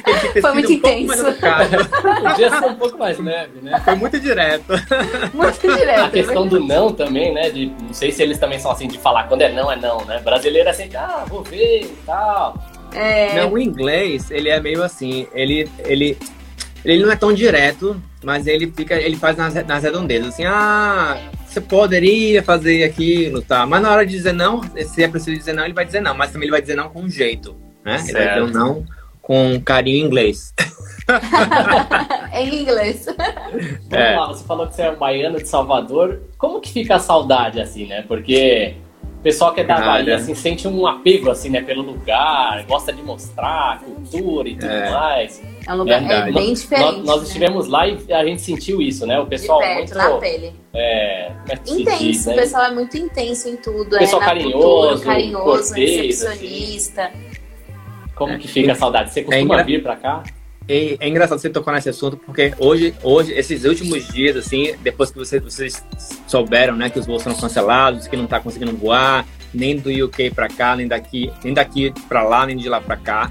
ele 0.07 0.41
Foi 0.41 0.53
muito 0.53 0.69
um 0.69 0.73
intenso. 0.73 1.25
podia 2.29 2.51
ser 2.51 2.67
um 2.67 2.75
pouco 2.75 2.99
mais 2.99 3.19
leve, 3.19 3.61
né? 3.63 3.81
Foi 3.85 3.95
muito 3.95 4.19
direto. 4.19 4.73
Muito 5.33 5.61
direto. 5.61 6.05
A 6.05 6.11
questão 6.11 6.47
do 6.47 6.61
não 6.61 6.93
também, 6.93 7.33
né? 7.33 7.51
De, 7.51 7.67
não 7.67 7.95
sei 7.95 8.11
se 8.11 8.23
eles 8.23 8.39
também 8.39 8.59
são 8.59 8.71
assim, 8.71 8.89
de 8.89 8.99
falar 8.99 9.25
quando 9.25 9.43
é 9.43 9.53
não, 9.53 9.71
é 9.71 9.77
não, 9.77 10.05
né? 10.05 10.21
Brasileiro 10.21 10.69
é 10.69 10.73
assim, 10.73 10.89
ah, 10.95 11.25
vou 11.29 11.43
ver 11.43 11.83
e 11.83 11.97
tal. 12.05 12.55
É... 12.93 13.41
Não, 13.41 13.53
o 13.53 13.59
inglês, 13.59 14.31
ele 14.31 14.49
é 14.49 14.61
meio 14.61 14.83
assim, 14.83 15.27
ele, 15.33 15.69
ele, 15.85 16.19
ele 16.85 17.03
não 17.03 17.13
é 17.13 17.17
tão 17.17 17.33
direto, 17.33 18.01
mas 18.23 18.47
ele 18.47 18.71
fica, 18.71 18.95
ele 18.95 19.17
faz 19.17 19.37
nas, 19.37 19.55
nas 19.67 19.83
redondezas, 19.83 20.29
assim, 20.29 20.45
ah, 20.45 21.19
você 21.47 21.61
poderia 21.61 22.43
fazer 22.43 22.85
aquilo, 22.85 23.43
tá? 23.43 23.67
Mas 23.67 23.83
na 23.83 23.91
hora 23.91 24.07
de 24.07 24.12
dizer 24.12 24.33
não, 24.33 24.61
se 24.62 25.03
é 25.03 25.09
preciso 25.09 25.37
dizer 25.37 25.53
não, 25.53 25.65
ele 25.65 25.75
vai 25.75 25.85
dizer 25.85 26.00
não, 26.00 26.15
mas 26.15 26.31
também 26.31 26.47
ele 26.47 26.53
vai 26.53 26.61
dizer 26.61 26.77
não 26.77 26.89
com 26.89 27.09
jeito, 27.09 27.57
né? 27.85 27.99
Certo. 27.99 28.09
Ele 28.11 28.25
vai 28.25 28.35
dizer 28.35 28.43
um 28.43 28.53
não 28.53 28.87
com 29.31 29.61
carinho 29.61 29.99
em 29.99 30.07
inglês. 30.07 30.53
em 32.35 32.62
inglês. 32.62 33.07
Vamos 33.89 33.93
é. 33.93 34.17
lá, 34.17 34.27
você 34.27 34.45
falou 34.45 34.67
que 34.67 34.75
você 34.75 34.83
é 34.83 34.91
um 34.91 34.97
baiano 34.97 35.39
de 35.39 35.49
Salvador. 35.49 36.23
Como 36.37 36.61
que 36.61 36.73
fica 36.73 36.97
a 36.97 36.99
saudade, 36.99 37.61
assim, 37.61 37.87
né? 37.87 38.03
Porque 38.09 38.75
o 39.21 39.23
pessoal 39.23 39.53
que 39.53 39.61
é 39.61 39.65
da 39.65 39.79
Bahia, 39.81 40.17
assim, 40.17 40.35
sente 40.35 40.67
um 40.67 40.87
apego, 40.87 41.31
assim, 41.31 41.50
né, 41.50 41.61
pelo 41.61 41.83
lugar, 41.83 42.65
gosta 42.67 42.93
de 42.93 43.03
mostrar 43.03 43.81
cultura 43.81 44.49
e 44.49 44.55
tudo 44.55 44.73
é. 44.73 44.91
mais. 44.91 45.43
É 45.71 45.73
um 45.73 45.77
lugar 45.77 46.03
é, 46.03 46.33
bem 46.33 46.53
diferente. 46.53 46.97
Nós, 46.97 47.05
nós, 47.05 47.23
estivemos 47.29 47.69
lá 47.69 47.87
e 47.87 48.12
a 48.12 48.25
gente 48.25 48.43
sentiu 48.43 48.83
isso, 48.83 49.07
né? 49.07 49.21
O 49.21 49.27
pessoal 49.27 49.61
de 49.61 49.67
perto, 49.67 49.79
muito... 49.79 49.95
na 49.95 50.19
pele. 50.19 50.53
É, 50.75 51.27
é 51.49 51.55
intenso, 51.65 51.99
diz, 51.99 52.27
né? 52.27 52.33
o 52.33 52.37
pessoal 52.37 52.65
é 52.65 52.71
muito 52.75 52.99
intenso 52.99 53.49
em 53.49 53.57
tudo. 53.57 53.95
O 53.95 53.99
pessoal 54.00 54.21
é, 54.21 54.25
carinhoso, 54.25 54.89
cultura, 54.89 55.05
carinhoso, 55.05 55.45
cortês, 55.45 56.23
recepcionista. 56.23 57.05
Assim. 57.05 57.41
Como 58.17 58.37
que 58.37 58.49
fica 58.49 58.73
a 58.73 58.75
saudade? 58.75 59.12
Você 59.12 59.23
costuma 59.23 59.45
engra... 59.45 59.62
vir 59.62 59.81
pra 59.81 59.95
cá? 59.95 60.25
É, 60.67 60.97
é, 60.99 61.09
engraçado 61.09 61.39
você 61.39 61.49
tocar 61.49 61.71
nesse 61.71 61.89
assunto, 61.89 62.17
porque 62.17 62.53
hoje, 62.59 62.93
hoje, 63.05 63.33
esses 63.33 63.65
últimos 63.65 64.09
dias, 64.09 64.37
assim, 64.37 64.75
depois 64.81 65.12
que 65.12 65.19
vocês, 65.19 65.41
vocês 65.41 65.85
souberam, 66.27 66.75
né, 66.75 66.91
que 66.91 66.99
os 66.99 67.07
voos 67.07 67.23
foram 67.23 67.37
cancelados, 67.37 68.09
que 68.09 68.17
não 68.17 68.27
tá 68.27 68.41
conseguindo 68.41 68.77
voar, 68.77 69.25
nem 69.55 69.77
do 69.77 69.89
UK 69.89 70.31
para 70.31 70.49
cá, 70.49 70.75
nem 70.75 70.89
daqui, 70.89 71.33
nem 71.45 71.55
daqui 71.55 71.95
para 72.09 72.25
lá, 72.25 72.45
nem 72.45 72.57
de 72.57 72.69
lá 72.69 72.81
para 72.81 72.97
cá. 72.97 73.31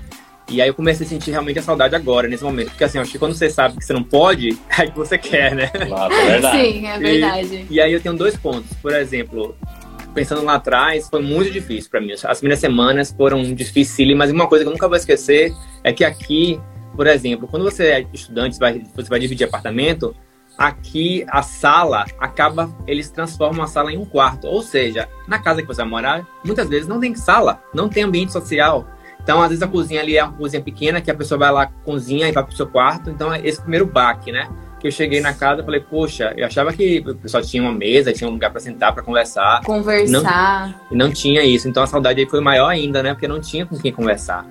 E 0.50 0.62
aí 0.62 0.68
eu 0.68 0.74
comecei 0.74 1.06
a 1.06 1.10
sentir 1.10 1.32
realmente 1.32 1.60
a 1.60 1.62
saudade 1.62 1.96
agora, 1.96 2.28
nesse 2.28 2.44
momento. 2.44 2.70
Porque 2.70 2.84
assim, 2.84 2.98
acho 2.98 3.12
que 3.12 3.20
quando 3.20 3.34
você 3.34 3.50
sabe 3.50 3.78
que 3.78 3.86
você 3.86 3.94
não 3.94 4.04
pode, 4.04 4.58
é 4.78 4.88
que 4.88 4.98
você 4.98 5.18
quer, 5.18 5.56
né? 5.56 5.68
Claro, 5.68 6.14
é 6.14 6.26
verdade. 6.26 6.58
Sim, 6.58 6.88
é 6.88 7.00
verdade. 7.00 7.68
E, 7.70 7.76
e 7.76 7.82
aí 7.82 7.94
eu 7.94 8.02
tenho 8.02 8.16
dois 8.16 8.36
pontos. 8.36 8.74
Por 8.82 8.94
exemplo, 8.94 9.56
pensando 10.14 10.44
lá 10.44 10.56
atrás, 10.56 11.08
foi 11.08 11.22
muito 11.22 11.52
difícil 11.52 11.90
para 11.90 12.02
mim. 12.02 12.12
As 12.12 12.40
primeiras 12.40 12.60
semanas 12.60 13.14
foram 13.16 13.42
difíceis, 13.54 14.18
mas 14.18 14.32
uma 14.32 14.48
coisa 14.48 14.64
que 14.64 14.68
eu 14.68 14.74
nunca 14.74 14.88
vou 14.88 14.98
esquecer 14.98 15.54
é 15.84 15.94
que 15.94 16.04
aqui, 16.04 16.60
por 16.96 17.08
exemplo, 17.08 17.48
quando 17.48 17.64
você 17.64 17.86
é 17.86 18.06
estudante, 18.12 18.56
você 18.56 18.60
vai, 18.60 18.82
você 18.96 19.10
vai 19.10 19.20
dividir 19.20 19.46
apartamento, 19.46 20.16
aqui 20.58 21.26
a 21.30 21.42
sala 21.42 22.06
acaba, 22.20 22.70
eles 22.86 23.10
transformam 23.10 23.64
a 23.64 23.68
sala 23.68 23.94
em 23.94 23.98
um 23.98 24.06
quarto. 24.06 24.48
Ou 24.48 24.62
seja, 24.62 25.08
na 25.28 25.40
casa 25.40 25.62
que 25.62 25.68
você 25.68 25.82
vai 25.82 25.90
morar, 25.90 26.28
muitas 26.44 26.68
vezes 26.68 26.88
não 26.88 27.00
tem 27.00 27.16
sala, 27.16 27.62
não 27.74 27.88
tem 27.88 28.04
ambiente 28.04 28.34
social. 28.34 28.86
Então, 29.30 29.44
às 29.44 29.50
vezes 29.50 29.62
a 29.62 29.68
cozinha 29.68 30.02
ali 30.02 30.18
é 30.18 30.24
uma 30.24 30.34
cozinha 30.34 30.60
pequena 30.60 31.00
que 31.00 31.12
a 31.12 31.14
pessoa 31.14 31.38
vai 31.38 31.52
lá, 31.52 31.68
cozinha 31.86 32.28
e 32.28 32.32
vai 32.32 32.44
pro 32.44 32.56
seu 32.56 32.66
quarto. 32.66 33.12
Então, 33.12 33.32
é 33.32 33.40
esse 33.48 33.62
primeiro 33.62 33.86
baque, 33.86 34.32
né? 34.32 34.50
que 34.80 34.88
eu 34.88 34.92
cheguei 34.92 35.20
na 35.20 35.34
casa 35.34 35.62
e 35.62 35.66
falei, 35.66 35.82
poxa, 35.82 36.34
eu 36.38 36.48
achava 36.48 36.72
que 36.72 37.04
o 37.06 37.14
pessoal 37.14 37.44
tinha 37.44 37.62
uma 37.62 37.74
mesa, 37.74 38.14
tinha 38.14 38.28
um 38.28 38.32
lugar 38.32 38.50
para 38.50 38.62
sentar, 38.62 38.94
para 38.94 39.04
conversar. 39.04 39.62
Conversar. 39.66 40.74
E 40.90 40.96
não, 40.96 41.08
não, 41.08 41.14
tinha 41.14 41.44
isso. 41.44 41.68
Então 41.68 41.84
a 41.84 41.86
saudade 41.86 42.22
aí 42.22 42.26
foi 42.26 42.40
maior 42.40 42.70
ainda, 42.70 43.04
né? 43.04 43.14
Porque 43.14 43.28
não 43.28 43.42
tinha 43.42 43.66
com 43.66 43.78
quem 43.78 43.92
conversar. 43.92 44.48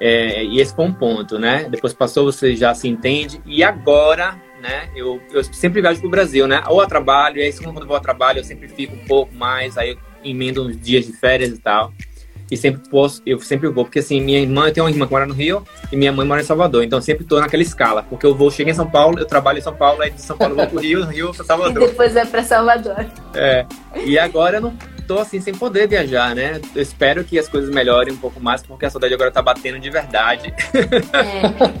É, 0.00 0.42
e 0.42 0.58
esse 0.58 0.74
foi 0.74 0.86
um 0.86 0.92
ponto, 0.94 1.38
né? 1.38 1.68
Depois 1.70 1.92
passou, 1.92 2.24
você 2.24 2.56
já 2.56 2.74
se 2.74 2.88
entende. 2.88 3.40
E 3.44 3.62
agora, 3.62 4.34
né? 4.62 4.88
Eu, 4.96 5.20
eu 5.30 5.44
sempre 5.44 5.82
viajo 5.82 6.00
pro 6.00 6.08
Brasil, 6.08 6.48
né? 6.48 6.62
Ou 6.66 6.80
a 6.80 6.86
trabalho, 6.86 7.36
e 7.36 7.42
aí 7.42 7.52
quando 7.52 7.82
eu 7.82 7.86
vou 7.86 7.96
a 7.96 8.00
trabalho, 8.00 8.38
eu 8.38 8.44
sempre 8.44 8.66
fico 8.66 8.96
um 8.96 9.04
pouco 9.04 9.34
mais, 9.34 9.76
aí 9.76 9.90
eu 9.90 9.98
emendo 10.24 10.66
uns 10.66 10.80
dias 10.80 11.04
de 11.04 11.12
férias 11.12 11.50
e 11.50 11.58
tal. 11.58 11.92
E 12.50 12.56
sempre 12.56 12.88
posso, 12.88 13.22
eu 13.24 13.38
sempre 13.40 13.68
vou, 13.68 13.84
porque 13.84 14.00
assim, 14.00 14.20
minha 14.20 14.40
irmã, 14.40 14.66
eu 14.66 14.72
tenho 14.72 14.84
uma 14.84 14.90
irmã 14.90 15.06
que 15.06 15.12
mora 15.12 15.26
no 15.26 15.34
Rio 15.34 15.64
e 15.92 15.96
minha 15.96 16.12
mãe 16.12 16.26
mora 16.26 16.40
em 16.40 16.44
Salvador, 16.44 16.82
então 16.82 16.98
eu 16.98 17.02
sempre 17.02 17.24
tô 17.24 17.38
naquela 17.38 17.62
escala, 17.62 18.02
porque 18.02 18.26
eu 18.26 18.34
vou, 18.34 18.50
chego 18.50 18.70
em 18.70 18.74
São 18.74 18.90
Paulo, 18.90 19.18
eu 19.18 19.26
trabalho 19.26 19.58
em 19.58 19.62
São 19.62 19.74
Paulo, 19.74 20.02
aí 20.02 20.10
de 20.10 20.20
São 20.20 20.36
Paulo 20.36 20.54
eu 20.54 20.56
vou 20.56 20.66
pro 20.66 20.80
Rio, 20.80 21.04
Rio 21.06 21.32
pra 21.32 21.44
Salvador. 21.44 21.82
E 21.82 21.86
depois 21.86 22.16
é 22.16 22.24
pra 22.24 22.42
Salvador. 22.42 23.06
É, 23.34 23.66
e 24.04 24.18
agora 24.18 24.56
eu 24.56 24.62
não 24.62 24.76
tô 25.06 25.18
assim 25.18 25.40
sem 25.40 25.52
poder 25.52 25.88
viajar, 25.88 26.36
né? 26.36 26.60
Eu 26.72 26.82
espero 26.82 27.24
que 27.24 27.36
as 27.36 27.48
coisas 27.48 27.68
melhorem 27.74 28.14
um 28.14 28.16
pouco 28.16 28.40
mais, 28.40 28.62
porque 28.62 28.86
a 28.86 28.90
saudade 28.90 29.12
agora 29.12 29.30
tá 29.30 29.42
batendo 29.42 29.78
de 29.80 29.90
verdade. 29.90 30.54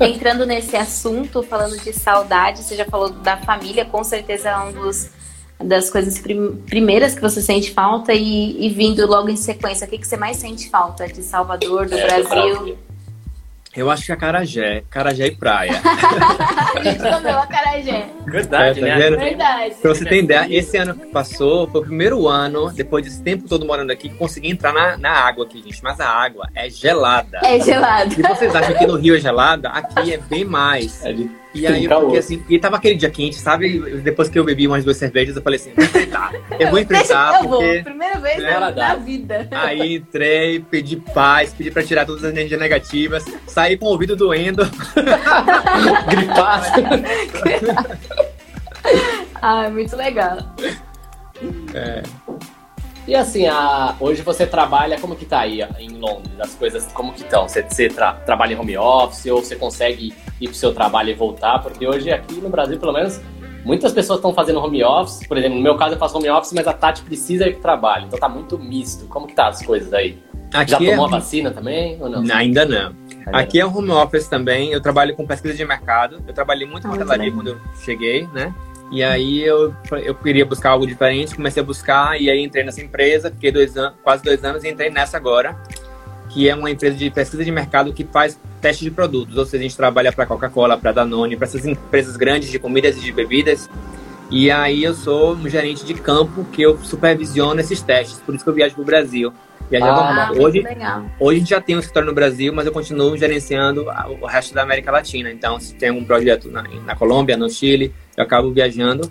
É, 0.00 0.08
entrando 0.08 0.44
nesse 0.44 0.76
assunto, 0.76 1.42
falando 1.42 1.78
de 1.78 1.92
saudade, 1.92 2.58
você 2.58 2.74
já 2.74 2.84
falou 2.84 3.10
da 3.10 3.36
família, 3.36 3.84
com 3.84 4.02
certeza 4.02 4.50
é 4.50 4.58
um 4.58 4.72
dos 4.72 5.10
das 5.62 5.90
coisas 5.90 6.18
prim 6.18 6.56
primeiras 6.66 7.14
que 7.14 7.20
você 7.20 7.40
sente 7.40 7.70
falta 7.72 8.12
e, 8.12 8.66
e, 8.66 8.68
vindo 8.70 9.06
logo 9.06 9.28
em 9.28 9.36
sequência, 9.36 9.86
o 9.86 9.90
que, 9.90 9.98
que 9.98 10.06
você 10.06 10.16
mais 10.16 10.36
sente 10.36 10.68
falta 10.70 11.06
de 11.06 11.22
Salvador, 11.22 11.88
do 11.88 11.96
é, 11.96 12.06
Brasil? 12.06 12.78
Eu 13.74 13.88
acho 13.88 14.04
que 14.04 14.10
a 14.10 14.16
Carajé, 14.16 14.82
Carajé 14.90 15.28
e 15.28 15.36
praia. 15.36 15.70
a 15.80 16.82
gente 16.82 16.98
comeu 16.98 17.38
a 17.38 17.46
Carajé. 17.46 18.08
Verdade, 18.26 18.80
é, 18.80 18.82
tá 18.82 18.98
né? 18.98 19.10
Verdade. 19.10 19.74
Pra 19.80 19.94
você 19.94 20.04
ter 20.04 20.24
ideia, 20.24 20.46
esse 20.50 20.76
ano 20.76 20.94
que 20.94 21.06
passou 21.06 21.68
foi 21.68 21.80
o 21.80 21.84
primeiro 21.84 22.26
ano, 22.26 22.72
depois 22.72 23.04
desse 23.04 23.22
tempo 23.22 23.48
todo 23.48 23.64
morando 23.64 23.92
aqui, 23.92 24.08
que 24.08 24.16
consegui 24.16 24.50
entrar 24.50 24.72
na, 24.72 24.96
na 24.96 25.12
água 25.12 25.44
aqui, 25.44 25.62
gente. 25.62 25.80
Mas 25.84 26.00
a 26.00 26.08
água 26.08 26.48
é 26.52 26.68
gelada. 26.68 27.38
É 27.44 27.60
gelada. 27.60 28.10
Se 28.10 28.22
vocês 28.22 28.56
acham 28.56 28.76
que 28.76 28.86
no 28.86 28.96
Rio 28.96 29.14
é 29.14 29.20
gelada, 29.20 29.68
aqui 29.68 30.14
é 30.14 30.18
bem 30.18 30.44
mais. 30.44 31.04
É 31.04 31.12
de 31.12 31.30
e 31.52 31.66
aí, 31.66 31.88
porque 31.88 32.18
assim, 32.18 32.42
e 32.48 32.58
tava 32.58 32.76
aquele 32.76 32.94
dia 32.94 33.10
quente, 33.10 33.36
sabe? 33.36 33.78
Depois 34.00 34.28
que 34.28 34.38
eu 34.38 34.44
bebi 34.44 34.66
umas 34.66 34.84
duas 34.84 34.96
cervejas, 34.96 35.34
eu 35.34 35.42
falei 35.42 35.58
assim, 35.58 35.72
vou 35.74 35.84
enfrentar. 35.84 36.32
Eu 36.58 36.70
vou 36.70 36.78
enfrentar. 36.78 37.34
eu 37.34 37.48
porque, 37.48 37.74
vou, 37.74 37.82
primeira 37.82 38.20
vez 38.20 38.38
né, 38.38 38.72
na 38.76 38.94
vida. 38.94 39.48
Aí 39.50 39.96
entrei, 39.96 40.60
pedi 40.60 40.96
paz, 40.96 41.52
pedi 41.52 41.70
pra 41.70 41.82
tirar 41.82 42.06
todas 42.06 42.22
as 42.24 42.30
energias 42.30 42.60
negativas, 42.60 43.24
saí 43.46 43.76
com 43.76 43.86
o 43.86 43.88
ouvido 43.90 44.14
doendo. 44.14 44.62
Gripado. 46.08 46.66
ah, 49.42 49.68
muito 49.70 49.96
legal. 49.96 50.38
É. 51.74 52.02
E 53.08 53.14
assim, 53.14 53.48
a, 53.48 53.96
hoje 53.98 54.22
você 54.22 54.46
trabalha, 54.46 54.96
como 55.00 55.16
que 55.16 55.24
tá 55.24 55.40
aí 55.40 55.62
em 55.80 55.90
Londres? 55.98 56.38
As 56.38 56.54
coisas 56.54 56.86
como 56.92 57.12
que 57.12 57.22
estão? 57.22 57.48
Você, 57.48 57.62
você 57.62 57.88
tra, 57.88 58.12
trabalha 58.12 58.52
em 58.52 58.56
home 58.56 58.76
office 58.76 59.26
ou 59.26 59.42
você 59.42 59.56
consegue 59.56 60.14
ir 60.40 60.48
pro 60.48 60.56
seu 60.56 60.72
trabalho 60.72 61.10
e 61.10 61.14
voltar? 61.14 61.58
Porque 61.60 61.86
hoje 61.86 62.10
aqui 62.10 62.34
no 62.36 62.48
Brasil, 62.48 62.78
pelo 62.78 62.92
menos, 62.92 63.20
muitas 63.64 63.92
pessoas 63.92 64.18
estão 64.18 64.32
fazendo 64.32 64.58
home 64.58 64.82
office. 64.82 65.26
Por 65.26 65.36
exemplo, 65.36 65.56
no 65.56 65.62
meu 65.62 65.76
caso 65.76 65.94
eu 65.94 65.98
faço 65.98 66.16
home 66.16 66.30
office, 66.30 66.52
mas 66.52 66.66
a 66.66 66.72
Tati 66.72 67.02
precisa 67.02 67.46
ir 67.46 67.54
pro 67.54 67.62
trabalho. 67.62 68.06
Então 68.06 68.18
tá 68.18 68.28
muito 68.28 68.58
misto. 68.58 69.06
Como 69.06 69.26
que 69.26 69.34
tá 69.34 69.48
as 69.48 69.64
coisas 69.64 69.92
aí? 69.92 70.18
Aqui 70.52 70.72
Já 70.72 70.78
tomou 70.78 71.04
é... 71.04 71.08
a 71.08 71.10
vacina 71.10 71.50
também 71.50 71.96
ou 72.00 72.08
não? 72.08 72.24
Ainda 72.34 72.64
não. 72.64 72.94
Aqui 73.32 73.60
é 73.60 73.66
um 73.66 73.76
home 73.76 73.90
office 73.90 74.28
também. 74.28 74.72
Eu 74.72 74.80
trabalho 74.80 75.14
com 75.14 75.26
pesquisa 75.26 75.54
de 75.54 75.64
mercado. 75.64 76.22
Eu 76.26 76.34
trabalhei 76.34 76.66
muito 76.66 76.88
com 76.88 76.94
hotelaria 76.94 77.30
quando 77.30 77.48
eu 77.48 77.60
cheguei, 77.84 78.26
né? 78.32 78.52
E 78.90 79.04
aí 79.04 79.40
eu, 79.40 79.72
eu 80.04 80.14
queria 80.16 80.44
buscar 80.44 80.70
algo 80.70 80.84
diferente, 80.84 81.36
comecei 81.36 81.62
a 81.62 81.64
buscar 81.64 82.20
e 82.20 82.28
aí 82.28 82.42
entrei 82.42 82.64
nessa 82.64 82.80
empresa, 82.80 83.30
fiquei 83.30 83.52
dois 83.52 83.76
anos, 83.76 83.96
quase 84.02 84.24
dois 84.24 84.44
anos 84.44 84.64
e 84.64 84.68
entrei 84.68 84.90
nessa 84.90 85.16
agora, 85.16 85.56
que 86.30 86.48
é 86.48 86.54
uma 86.54 86.70
empresa 86.70 86.96
de 86.96 87.10
pesquisa 87.10 87.44
de 87.44 87.50
mercado 87.50 87.92
que 87.92 88.04
faz 88.04 88.38
teste 88.60 88.84
de 88.84 88.90
produtos. 88.90 89.36
Ou 89.36 89.44
seja, 89.44 89.58
a 89.58 89.62
gente 89.62 89.76
trabalha 89.76 90.12
para 90.12 90.26
Coca-Cola, 90.26 90.78
para 90.78 90.92
Danone, 90.92 91.36
para 91.36 91.46
essas 91.46 91.66
empresas 91.66 92.16
grandes 92.16 92.50
de 92.50 92.58
comidas 92.58 92.96
e 92.96 93.00
de 93.00 93.12
bebidas. 93.12 93.68
E 94.30 94.50
aí 94.50 94.84
eu 94.84 94.94
sou 94.94 95.34
um 95.34 95.48
gerente 95.48 95.84
de 95.84 95.94
campo 95.94 96.44
que 96.52 96.62
eu 96.62 96.78
supervisiono 96.78 97.60
esses 97.60 97.82
testes, 97.82 98.20
por 98.20 98.32
isso 98.32 98.44
que 98.44 98.50
eu 98.50 98.54
viajo 98.54 98.74
para 98.74 98.82
o 98.82 98.84
Brasil. 98.84 99.32
Ah, 100.30 100.32
hoje, 100.36 100.64
hoje 101.18 101.36
a 101.36 101.38
gente 101.38 101.50
já 101.50 101.60
tem 101.60 101.76
um 101.76 101.78
escritório 101.78 102.08
no 102.08 102.14
Brasil, 102.14 102.52
mas 102.52 102.66
eu 102.66 102.72
continuo 102.72 103.16
gerenciando 103.16 103.86
o 104.20 104.26
resto 104.26 104.54
da 104.54 104.62
América 104.62 104.90
Latina. 104.90 105.30
Então, 105.30 105.58
se 105.60 105.74
tem 105.74 105.90
um 105.90 106.04
projeto 106.04 106.50
na, 106.50 106.62
na 106.62 106.96
Colômbia, 106.96 107.36
no 107.36 107.48
Chile, 107.48 107.92
eu 108.16 108.24
acabo 108.24 108.52
viajando. 108.52 109.08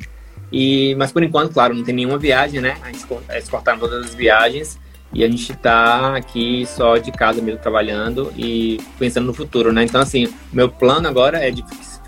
E, 0.51 0.95
mas 0.95 1.11
por 1.11 1.23
enquanto, 1.23 1.53
claro, 1.53 1.73
não 1.73 1.83
tem 1.83 1.95
nenhuma 1.95 2.17
viagem, 2.17 2.59
né? 2.59 2.77
A 2.81 2.87
gente, 2.87 3.05
eles 3.29 3.49
cortaram 3.49 3.79
todas 3.79 4.05
as 4.05 4.15
viagens 4.15 4.79
e 5.13 5.23
a 5.23 5.27
gente 5.27 5.51
está 5.51 6.15
aqui 6.15 6.65
só 6.67 6.97
de 6.97 7.11
casa 7.11 7.41
mesmo 7.41 7.59
trabalhando 7.59 8.31
e 8.37 8.79
pensando 8.97 9.25
no 9.25 9.33
futuro, 9.33 9.73
né? 9.73 9.83
Então, 9.83 9.99
assim, 9.99 10.27
meu 10.53 10.69
plano 10.69 11.07
agora 11.07 11.39
é 11.39 11.49
de 11.49 11.63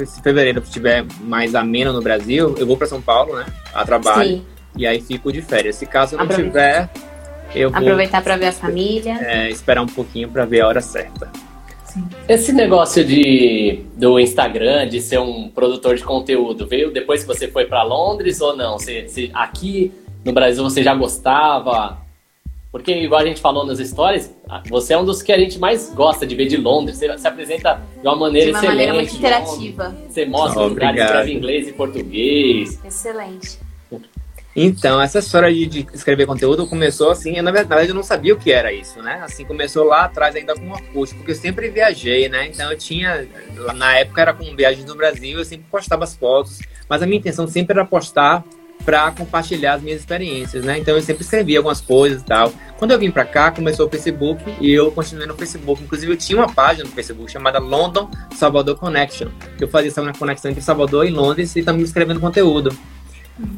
se 0.06 0.22
fevereiro 0.22 0.62
estiver 0.62 1.06
mais 1.22 1.56
ameno 1.56 1.94
no 1.94 2.02
Brasil, 2.02 2.56
eu 2.58 2.66
vou 2.66 2.78
para 2.78 2.88
São 2.88 3.02
Paulo, 3.02 3.36
né? 3.36 3.46
A 3.74 3.86
trabalho. 3.86 4.38
Sim. 4.38 4.46
E 4.78 4.88
aí 4.88 5.02
fico 5.02 5.32
de 5.32 5.42
férias. 5.42 5.76
Se 5.76 5.86
caso 5.86 6.16
não 6.16 6.28
tiver, 6.28 6.90
eu 7.54 7.70
vou 7.70 7.80
aproveitar 7.80 8.22
para 8.22 8.38
ver 8.38 8.48
a 8.48 8.52
família. 8.52 9.18
É, 9.22 9.50
esperar 9.50 9.82
um 9.82 9.88
pouquinho 9.88 10.30
para 10.30 10.46
ver 10.46 10.62
a 10.62 10.68
hora 10.68 10.82
certa. 10.82 11.30
Sim. 11.86 12.08
Esse 12.28 12.54
negócio 12.54 13.04
de, 13.04 13.84
do 13.98 14.18
Instagram, 14.20 14.88
de 14.88 15.02
ser 15.02 15.20
um 15.20 15.50
produtor 15.50 15.96
de 15.96 16.04
conteúdo, 16.04 16.66
veio 16.66 16.90
depois 16.90 17.22
que 17.22 17.28
você 17.28 17.50
foi 17.50 17.66
para 17.66 17.84
Londres 17.84 18.40
ou 18.40 18.56
não? 18.56 18.80
Se, 18.80 19.08
se 19.10 19.32
aqui 19.34 19.92
no 20.24 20.32
Brasil 20.32 20.64
você 20.64 20.82
já 20.82 20.96
gostava? 20.96 21.98
Porque, 22.72 22.94
igual 22.94 23.20
a 23.20 23.26
gente 23.26 23.42
falou 23.42 23.66
nas 23.66 23.80
histórias, 23.80 24.34
você 24.70 24.94
é 24.94 24.98
um 24.98 25.04
dos 25.04 25.22
que 25.22 25.32
a 25.34 25.38
gente 25.38 25.60
mais 25.60 25.94
gosta 25.94 26.26
de 26.26 26.34
ver 26.36 26.48
de 26.48 26.56
Londres. 26.56 26.98
Você 26.98 27.18
se 27.18 27.28
apresenta 27.28 27.82
de 28.02 28.08
uma 28.08 28.16
maneira 28.16 28.46
de 28.46 28.52
uma 28.52 28.60
excelente. 28.60 28.76
maneira 28.76 28.94
muito 28.94 29.16
interativa. 29.16 29.96
Você 30.08 30.26
mostra 30.26 30.62
oh, 30.62 30.66
os 30.66 30.70
lugares, 30.72 31.02
escreve 31.02 31.34
inglês 31.34 31.68
e 31.68 31.74
português. 31.74 32.80
Excelente. 32.86 33.60
Então, 34.56 35.02
essa 35.02 35.20
história 35.20 35.54
de, 35.54 35.66
de, 35.66 35.88
escrever 35.94 36.26
conteúdo 36.26 36.68
começou 36.68 37.10
assim, 37.10 37.38
eu, 37.38 37.44
na 37.44 37.52
verdade 37.52 37.90
eu 37.90 37.96
não 37.96 38.04
sabia 38.04 38.34
o 38.34 38.38
que 38.38 38.52
era 38.52 38.72
isso, 38.72 39.02
né? 39.02 39.22
Assim, 39.24 39.46
começou 39.46 39.86
lá 39.86 40.04
atrás 40.06 40.36
ainda 40.36 40.54
com 40.56 40.68
o 40.68 40.72
Orkut, 40.72 41.16
porque 41.16 41.32
eu 41.32 41.36
sempre 41.36 41.70
viajei, 41.70 42.28
né? 42.28 42.48
Então 42.48 42.70
eu 42.70 42.78
tinha, 42.78 43.28
na 43.76 43.98
época 43.98 44.22
era 44.22 44.34
com 44.34 44.44
viagens 44.54 44.86
no 44.86 44.96
Brasil, 44.96 45.40
eu 45.40 45.46
sempre 45.46 45.68
postava 45.72 46.04
as 46.04 46.16
fotos, 46.16 46.60
mas 46.90 47.02
a 47.02 47.06
minha 47.06 47.18
intenção 47.18 47.48
sempre 47.48 47.78
era 47.78 47.86
postar 47.86 48.44
para 48.84 49.12
compartilhar 49.12 49.76
as 49.76 49.82
minhas 49.82 50.00
experiências, 50.00 50.66
né? 50.66 50.78
Então 50.78 50.96
eu 50.96 51.02
sempre 51.02 51.24
escrevia 51.24 51.60
algumas 51.60 51.82
coisas 51.82 52.22
e 52.22 52.26
tal. 52.26 52.52
Quando 52.78 52.92
eu 52.92 53.00
vim 53.00 53.12
para 53.12 53.26
cá, 53.26 53.52
começou 53.52 53.88
o 53.88 53.90
Facebook 53.90 54.44
e 54.60 54.72
eu 54.72 54.92
continuei 54.92 55.28
no 55.28 55.36
Facebook. 55.36 55.84
Inclusive 55.84 56.12
eu 56.12 56.18
tinha 56.18 56.40
uma 56.40 56.52
página 56.52 56.86
no 56.86 56.92
Facebook 56.92 57.32
chamada 57.32 57.60
London 57.60 58.10
Salvador 58.36 58.76
Connection, 58.76 59.30
eu 59.60 59.68
fazia 59.68 59.90
essa 59.90 60.14
conexão 60.14 60.52
entre 60.52 60.64
Salvador 60.64 61.06
e 61.06 61.12
Londres 61.12 61.56
e 61.56 61.64
também 61.64 61.84
escrevendo 61.84 62.20
conteúdo. 62.20 62.76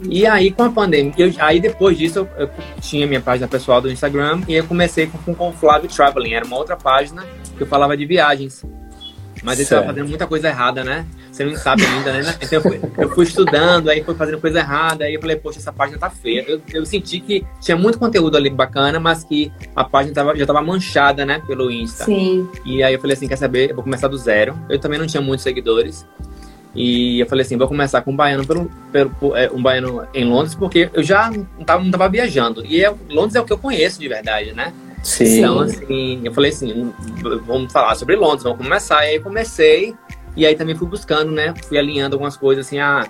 E 0.10 0.26
aí, 0.26 0.52
com 0.52 0.64
a 0.64 0.72
pandemia, 0.72 1.14
eu, 1.18 1.34
aí 1.40 1.60
depois 1.60 1.98
disso, 1.98 2.20
eu, 2.20 2.30
eu, 2.38 2.50
tinha 2.80 3.08
minha 3.08 3.22
página 3.22 3.48
pessoal 3.48 3.82
do 3.82 3.92
Instagram 3.92 4.42
e 4.48 4.54
eu 4.54 4.66
comecei 4.66 5.08
com, 5.08 5.34
com 5.34 5.50
o 5.50 5.54
Flávio 5.54 5.90
Traveling. 5.90 6.34
Era 6.34 6.46
uma 6.46 6.58
outra 6.58 6.76
página 6.76 7.26
que 7.58 7.64
eu 7.64 7.68
falava 7.68 7.98
de 7.98 8.06
viagens. 8.06 8.64
Mas 9.42 9.56
ele 9.56 9.64
estava 9.64 9.86
fazendo 9.88 10.08
muita 10.08 10.26
coisa 10.26 10.48
errada, 10.48 10.84
né? 10.84 11.06
Você 11.34 11.44
não 11.44 11.56
sabe 11.56 11.84
ainda, 11.84 12.14
né? 12.14 12.36
Então 12.40 12.60
eu 12.60 12.62
fui, 12.62 12.82
eu 12.96 13.10
fui, 13.10 13.26
estudando, 13.26 13.90
aí 13.90 14.04
foi 14.04 14.14
fazendo 14.14 14.40
coisa 14.40 14.60
errada, 14.60 15.06
aí 15.06 15.16
eu 15.16 15.20
falei, 15.20 15.36
poxa, 15.36 15.58
essa 15.58 15.74
página 15.74 15.98
tá 15.98 16.08
feia. 16.08 16.46
Eu, 16.48 16.62
eu 16.72 16.86
senti 16.86 17.20
que 17.20 17.44
tinha 17.60 17.76
muito 17.76 17.98
conteúdo 17.98 18.38
ali 18.38 18.52
bacana, 18.52 19.00
mas 19.00 19.24
que 19.24 19.52
a 19.76 19.84
página 19.84 20.14
tava, 20.14 20.36
já 20.36 20.44
estava 20.44 20.62
manchada, 20.62 21.26
né, 21.26 21.42
pelo 21.48 21.72
Insta. 21.72 22.06
Sim. 22.06 22.48
E 22.64 22.84
aí 22.84 22.94
eu 22.94 23.02
falei 23.02 23.16
assim, 23.16 23.28
quer 23.28 23.38
saber? 23.38 23.72
Eu 23.72 23.76
vou 23.76 23.84
começar 23.84 24.08
do 24.08 24.16
zero. 24.16 24.56
Eu 24.70 24.78
também 24.78 25.00
não 25.00 25.08
tinha 25.08 25.22
muitos 25.22 25.42
seguidores. 25.42 26.06
E 26.76 27.20
eu 27.20 27.26
falei 27.26 27.44
assim, 27.44 27.58
vou 27.58 27.68
começar 27.68 28.02
com 28.02 28.12
um 28.12 28.16
baiano 28.16 28.46
pelo, 28.46 28.72
pelo 28.92 29.12
é, 29.36 29.50
um 29.52 29.62
baiano 29.62 30.08
em 30.14 30.26
Londres, 30.26 30.54
porque 30.54 30.88
eu 30.94 31.02
já 31.02 31.32
não 31.32 31.66
tava, 31.66 31.84
não 31.84 31.90
tava 31.90 32.10
viajando. 32.10 32.64
E 32.64 32.86
é, 32.86 32.94
Londres 33.10 33.34
é 33.34 33.42
o 33.42 33.44
que 33.44 33.54
eu 33.54 33.58
conheço 33.58 34.00
de 34.00 34.08
verdade, 34.08 34.54
né? 34.54 34.72
Sim. 35.04 35.40
Então, 35.40 35.60
assim, 35.60 36.22
eu 36.24 36.32
falei 36.32 36.52
assim, 36.52 36.94
vamos 37.46 37.74
falar 37.74 37.96
sobre 37.96 38.16
Londres, 38.16 38.44
vamos 38.44 38.60
começar. 38.60 39.04
E 39.06 39.10
aí 39.10 39.20
comecei, 39.20 39.94
e 40.36 40.46
aí 40.46 40.56
também 40.56 40.76
fui 40.76 40.88
buscando, 40.88 41.32
né? 41.32 41.54
Fui 41.68 41.78
alinhando 41.78 42.16
algumas 42.16 42.36
coisas 42.38 42.66
assim, 42.66 42.80
ah, 42.80 43.10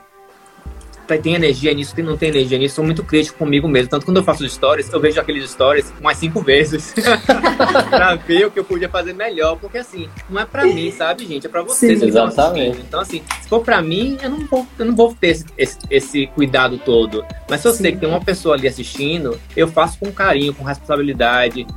tem 1.21 1.35
energia 1.35 1.73
nisso, 1.73 1.93
tem, 1.93 2.03
não 2.03 2.17
tem 2.17 2.29
energia 2.29 2.57
nisso, 2.57 2.75
sou 2.75 2.85
muito 2.85 3.03
crítico 3.03 3.37
comigo 3.37 3.67
mesmo. 3.67 3.89
Tanto 3.89 4.05
quando 4.05 4.17
eu 4.17 4.23
faço 4.23 4.47
stories, 4.47 4.91
eu 4.91 4.99
vejo 4.99 5.19
aqueles 5.19 5.49
stories 5.49 5.93
umas 5.99 6.17
cinco 6.17 6.41
vezes 6.41 6.93
pra 7.89 8.15
ver 8.15 8.47
o 8.47 8.51
que 8.51 8.59
eu 8.59 8.63
podia 8.63 8.89
fazer 8.89 9.13
melhor. 9.13 9.57
Porque 9.57 9.77
assim, 9.77 10.09
não 10.29 10.41
é 10.41 10.45
pra 10.45 10.65
mim, 10.65 10.91
sabe, 10.91 11.25
gente? 11.25 11.45
É 11.45 11.49
pra 11.49 11.61
vocês 11.61 11.99
Sim, 11.99 12.05
exatamente. 12.05 12.79
Então, 12.79 12.99
assim, 12.99 13.21
se 13.41 13.47
for 13.47 13.61
pra 13.61 13.81
mim, 13.81 14.17
eu 14.21 14.29
não 14.29 14.45
vou, 14.45 14.67
eu 14.79 14.85
não 14.85 14.95
vou 14.95 15.13
ter 15.13 15.27
esse, 15.27 15.45
esse, 15.57 15.77
esse 15.89 16.27
cuidado 16.27 16.77
todo. 16.77 17.25
Mas 17.49 17.61
se 17.61 17.67
eu 17.67 17.71
Sim. 17.73 17.83
sei 17.83 17.91
que 17.91 17.99
tem 17.99 18.09
uma 18.09 18.21
pessoa 18.21 18.55
ali 18.55 18.67
assistindo, 18.67 19.39
eu 19.55 19.67
faço 19.67 19.99
com 19.99 20.11
carinho, 20.11 20.53
com 20.53 20.63
responsabilidade, 20.63 21.67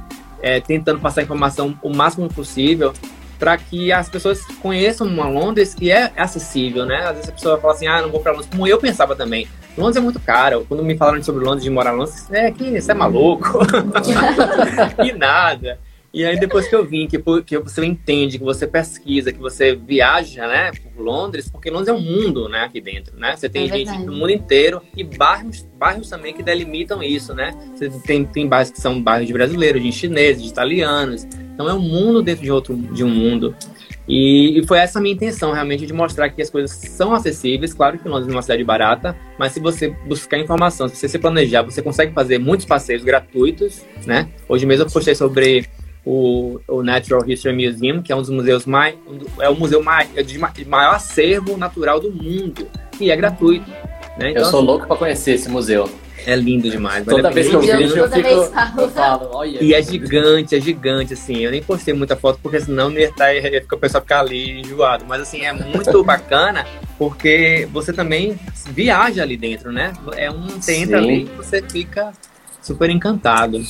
é, 0.41 0.61
tentando 0.61 1.01
passar 1.01 1.21
a 1.21 1.25
informação 1.25 1.77
o 1.83 1.95
máximo 1.95 2.29
possível 2.29 2.93
para 3.39 3.57
que 3.57 3.93
as 3.93 4.09
pessoas 4.09 4.45
conheçam 4.63 5.07
uma 5.07 5.29
Londres 5.29 5.75
que 5.75 5.91
é 5.91 6.13
acessível, 6.17 6.87
né? 6.87 6.99
Às 7.05 7.17
vezes 7.17 7.29
a 7.29 7.33
pessoa 7.33 7.59
fala 7.59 7.75
assim, 7.75 7.87
ah, 7.87 8.03
não 8.03 8.11
vou 8.11 8.21
para 8.21 8.33
Londres, 8.33 8.49
como 8.51 8.67
eu 8.67 8.79
pensava 8.79 9.15
também. 9.15 9.47
Londres 9.77 9.97
é 9.97 10.01
muito 10.01 10.21
caro. 10.21 10.65
Quando 10.67 10.83
me 10.83 10.97
falaram 10.97 11.23
sobre 11.23 11.45
Londres, 11.45 11.65
de 11.65 11.71
morar 11.71 11.93
em 11.93 11.99
Londres, 11.99 12.27
é 12.31 12.51
que 12.51 12.81
você 12.81 12.93
é 12.93 12.95
maluco. 12.95 13.59
e 15.05 15.13
nada. 15.13 15.79
E 16.17 16.25
aí 16.25 16.41
depois 16.41 16.67
que 16.67 16.75
eu 16.75 16.83
vim, 16.83 17.07
que, 17.07 17.19
que 17.43 17.59
você 17.59 17.85
entende, 17.85 18.39
que 18.39 18.45
você 18.45 18.67
pesquisa, 18.67 19.31
que 19.31 19.39
você 19.39 19.75
viaja, 19.75 20.49
né, 20.49 20.71
por 20.73 21.03
Londres, 21.03 21.51
porque 21.51 21.69
Londres 21.69 21.89
é 21.89 21.93
um 21.93 22.01
mundo, 22.01 22.49
né, 22.49 22.61
aqui 22.61 22.81
dentro, 22.81 23.19
né? 23.19 23.37
Você 23.37 23.51
tem 23.51 23.69
é 23.69 23.69
gente 23.69 23.99
do 23.99 24.13
mundo 24.13 24.31
inteiro 24.31 24.81
e 24.97 25.05
bairros, 25.05 25.67
bairros 25.79 26.09
também 26.09 26.33
que 26.33 26.43
delimitam 26.43 27.03
isso, 27.03 27.35
né? 27.35 27.55
Você 27.75 27.91
tem, 28.07 28.25
tem 28.25 28.49
bairros 28.49 28.71
que 28.71 28.81
são 28.81 28.99
bairros 28.99 29.27
de 29.27 29.33
brasileiros, 29.35 29.83
de 29.83 29.93
chineses, 29.93 30.43
de 30.43 30.49
italianos. 30.49 31.27
Então 31.57 31.69
é 31.71 31.73
um 31.73 31.81
mundo 31.81 32.23
dentro 32.23 32.45
de 32.45 32.53
outro 32.53 32.77
de 32.77 33.03
um 33.03 33.09
mundo. 33.09 33.57
E, 34.07 34.61
e, 34.61 34.67
foi 34.67 34.79
essa 34.79 34.99
a 34.99 35.03
minha 35.03 35.15
intenção, 35.15 35.53
realmente, 35.53 35.87
de 35.87 35.93
mostrar 35.93 36.29
que 36.29 36.41
as 36.41 36.51
coisas 36.51 36.71
são 36.71 37.15
acessíveis. 37.15 37.73
Claro 37.73 37.99
que 37.99 38.07
Londres 38.07 38.29
é 38.29 38.33
uma 38.37 38.43
cidade 38.43 38.63
barata, 38.63 39.17
mas 39.39 39.53
se 39.53 39.59
você 39.59 39.89
buscar 40.07 40.39
informação, 40.39 40.87
se 40.87 40.97
você 40.97 41.09
se 41.09 41.19
planejar, 41.19 41.63
você 41.63 41.81
consegue 41.81 42.13
fazer 42.13 42.39
muitos 42.39 42.67
passeios 42.67 43.03
gratuitos, 43.03 43.83
né? 44.05 44.29
Hoje 44.49 44.67
mesmo 44.67 44.85
eu 44.85 44.91
postei 44.91 45.15
sobre 45.15 45.67
o, 46.05 46.61
o 46.69 46.83
Natural 46.83 47.29
History 47.29 47.57
Museum, 47.57 48.03
que 48.03 48.13
é 48.13 48.17
um 48.17 48.21
dos 48.21 48.31
museus 48.31 48.67
mais. 48.67 48.95
É 49.41 49.49
o 49.49 49.57
museu 49.57 49.83
mais, 49.83 50.09
é 50.15 50.23
de 50.23 50.39
maior 50.39 50.95
acervo 50.95 51.57
natural 51.57 51.99
do 51.99 52.13
mundo. 52.13 52.69
E 53.01 53.11
é 53.11 53.17
gratuito. 53.17 53.69
Né? 54.19 54.31
Então, 54.31 54.43
eu 54.43 54.45
sou 54.45 54.61
assim, 54.61 54.67
louco 54.67 54.87
para 54.87 54.97
conhecer 54.97 55.33
esse 55.33 55.49
museu. 55.49 55.91
É 56.27 56.35
lindo 56.35 56.69
demais. 56.69 57.05
Toda 57.05 57.31
vez 57.31 57.49
que 57.49 57.55
eu 57.55 57.61
vejo, 57.61 57.97
eu 57.97 58.11
fico. 58.11 58.29
Eu 58.29 58.91
falo, 58.91 59.31
olha. 59.33 59.63
E 59.63 59.73
é 59.73 59.81
gigante, 59.81 60.57
é 60.57 60.61
gigante, 60.61 61.15
assim. 61.15 61.39
Eu 61.39 61.53
nem 61.53 61.63
postei 61.63 61.95
muita 61.95 62.17
foto, 62.17 62.41
porque 62.43 62.61
senão 62.61 62.91
ia, 62.91 63.09
estar, 63.09 63.33
ia 63.33 63.61
ficar, 63.61 63.77
o 63.77 63.79
pessoal 63.79 64.03
ficar 64.03 64.21
ali 64.21 64.61
enjoado. 64.61 65.05
Mas, 65.07 65.23
assim, 65.23 65.43
é 65.43 65.53
muito 65.53 66.03
bacana, 66.05 66.67
porque 66.99 67.69
você 67.73 67.93
também 67.93 68.37
viaja 68.67 69.23
ali 69.23 69.37
dentro, 69.37 69.71
né? 69.71 69.93
É 70.17 70.29
um. 70.29 70.49
Você 70.49 70.75
entra 70.75 70.99
ali 70.99 71.23
e 71.23 71.37
você 71.37 71.63
fica 71.63 72.13
super 72.61 72.91
encantado. 72.91 73.63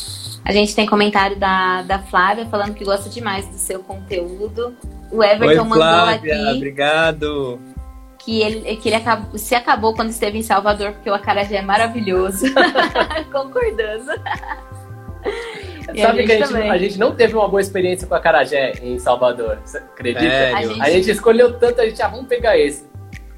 A 0.43 0.51
gente 0.51 0.75
tem 0.75 0.87
comentário 0.87 1.37
da, 1.39 1.83
da 1.83 1.99
Flávia 1.99 2.47
falando 2.47 2.73
que 2.73 2.85
gosta 2.85 3.11
demais 3.11 3.47
do 3.47 3.59
seu 3.59 3.81
conteúdo. 3.81 4.75
O 5.13 5.23
Everton 5.23 5.69
Oi, 5.69 5.75
Flávia, 5.75 6.35
mandou 6.35 6.49
aqui. 6.49 6.57
Obrigado. 6.57 7.61
Que 8.19 8.43
ele, 8.43 8.77
que 8.77 8.89
ele 8.89 8.97
acabou, 8.97 9.39
se 9.39 9.55
acabou 9.55 9.95
quando 9.95 10.11
esteve 10.11 10.39
em 10.39 10.43
Salvador, 10.43 10.93
porque 10.93 11.09
o 11.09 11.15
acarajé 11.15 11.57
é 11.57 11.63
maravilhoso. 11.63 12.47
Concordando. 13.33 14.13
Sabe 15.95 16.23
a 16.23 16.27
que 16.27 16.33
a 16.33 16.47
gente, 16.47 16.55
a 16.55 16.79
gente, 16.79 16.99
não 16.99 17.15
teve 17.15 17.35
uma 17.35 17.49
boa 17.49 17.61
experiência 17.61 18.07
com 18.07 18.15
a 18.15 18.21
Carajé 18.21 18.73
em 18.83 18.99
Salvador, 18.99 19.61
você 19.65 19.79
acredita? 19.79 20.57
A 20.57 20.63
gente... 20.63 20.81
a 20.81 20.91
gente... 20.91 21.11
escolheu 21.11 21.59
tanto, 21.59 21.81
a 21.81 21.87
gente, 21.87 22.03
ah, 22.03 22.09
vamos 22.09 22.27
pegar 22.27 22.59
esse. 22.59 22.89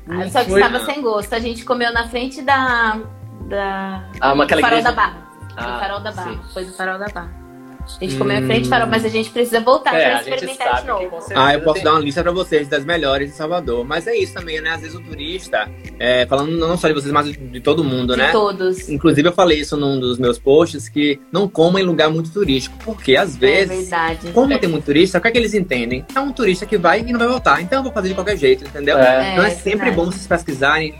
Ah, 0.08 0.28
só 0.30 0.42
que 0.42 0.52
estava 0.52 0.84
sem 0.86 1.02
gosto. 1.02 1.32
A 1.34 1.38
gente 1.38 1.64
comeu 1.64 1.92
na 1.92 2.08
frente 2.08 2.40
da. 2.40 3.00
da 3.42 4.08
ah, 4.20 4.32
uma 4.32 4.44
aquela 4.44 4.62
Farol 4.62 4.78
igreja... 4.78 4.96
da 4.96 5.02
Barra. 5.02 5.28
Ah, 5.56 5.62
do 5.62 5.78
Farol 5.80 6.00
da 6.00 6.12
Barra. 6.12 6.32
Sim. 6.32 6.40
Foi 6.54 6.64
do 6.64 6.72
Farol 6.72 6.98
da 6.98 7.08
Barra. 7.08 7.47
A 7.96 8.04
gente 8.04 8.14
hum. 8.14 8.18
comeu 8.18 8.38
em 8.38 8.46
frente 8.46 8.68
farol, 8.68 8.88
mas 8.88 9.04
a 9.04 9.08
gente 9.08 9.30
precisa 9.30 9.60
voltar 9.60 9.94
é, 9.94 10.10
pra 10.10 10.20
experimentar 10.20 10.80
de 10.82 10.86
novo. 10.86 11.18
Ah, 11.34 11.54
eu 11.54 11.60
posso 11.62 11.82
dar 11.82 11.92
uma 11.92 12.00
lista 12.00 12.22
pra 12.22 12.32
vocês 12.32 12.68
das 12.68 12.84
melhores 12.84 13.30
em 13.30 13.34
Salvador. 13.34 13.84
Mas 13.84 14.06
é 14.06 14.16
isso 14.16 14.34
também, 14.34 14.60
né? 14.60 14.70
Às 14.70 14.82
vezes 14.82 14.96
o 14.96 15.00
turista, 15.00 15.68
é, 15.98 16.26
falando 16.26 16.50
não 16.56 16.76
só 16.76 16.88
de 16.88 16.94
vocês, 16.94 17.12
mas 17.12 17.32
de 17.32 17.60
todo 17.60 17.82
mundo, 17.82 18.12
de 18.12 18.18
né? 18.18 18.32
todos. 18.32 18.88
Inclusive 18.88 19.28
eu 19.28 19.32
falei 19.32 19.60
isso 19.60 19.76
num 19.76 19.98
dos 19.98 20.18
meus 20.18 20.38
posts, 20.38 20.88
que 20.88 21.20
não 21.32 21.48
comam 21.48 21.80
em 21.80 21.84
lugar 21.84 22.10
muito 22.10 22.30
turístico. 22.30 22.76
Porque 22.84 23.16
às 23.16 23.34
é 23.36 23.38
vezes, 23.38 23.70
é 23.70 23.76
verdade. 23.76 24.32
como 24.32 24.52
é. 24.52 24.58
tem 24.58 24.68
muito 24.68 24.84
turista, 24.84 25.18
o 25.18 25.20
que 25.20 25.28
é 25.28 25.30
que 25.30 25.38
eles 25.38 25.54
entendem? 25.54 26.04
É 26.14 26.20
um 26.20 26.32
turista 26.32 26.66
que 26.66 26.76
vai 26.76 27.00
e 27.00 27.12
não 27.12 27.18
vai 27.18 27.28
voltar. 27.28 27.60
Então 27.62 27.78
eu 27.78 27.82
vou 27.82 27.92
fazer 27.92 28.08
de 28.08 28.14
qualquer 28.14 28.36
jeito, 28.36 28.64
entendeu? 28.64 28.98
É. 28.98 29.32
Então 29.32 29.44
é, 29.44 29.48
é 29.48 29.50
sempre 29.50 29.90
verdade. 29.90 29.96
bom 29.96 30.04
vocês 30.06 30.26
pesquisarem, 30.26 30.94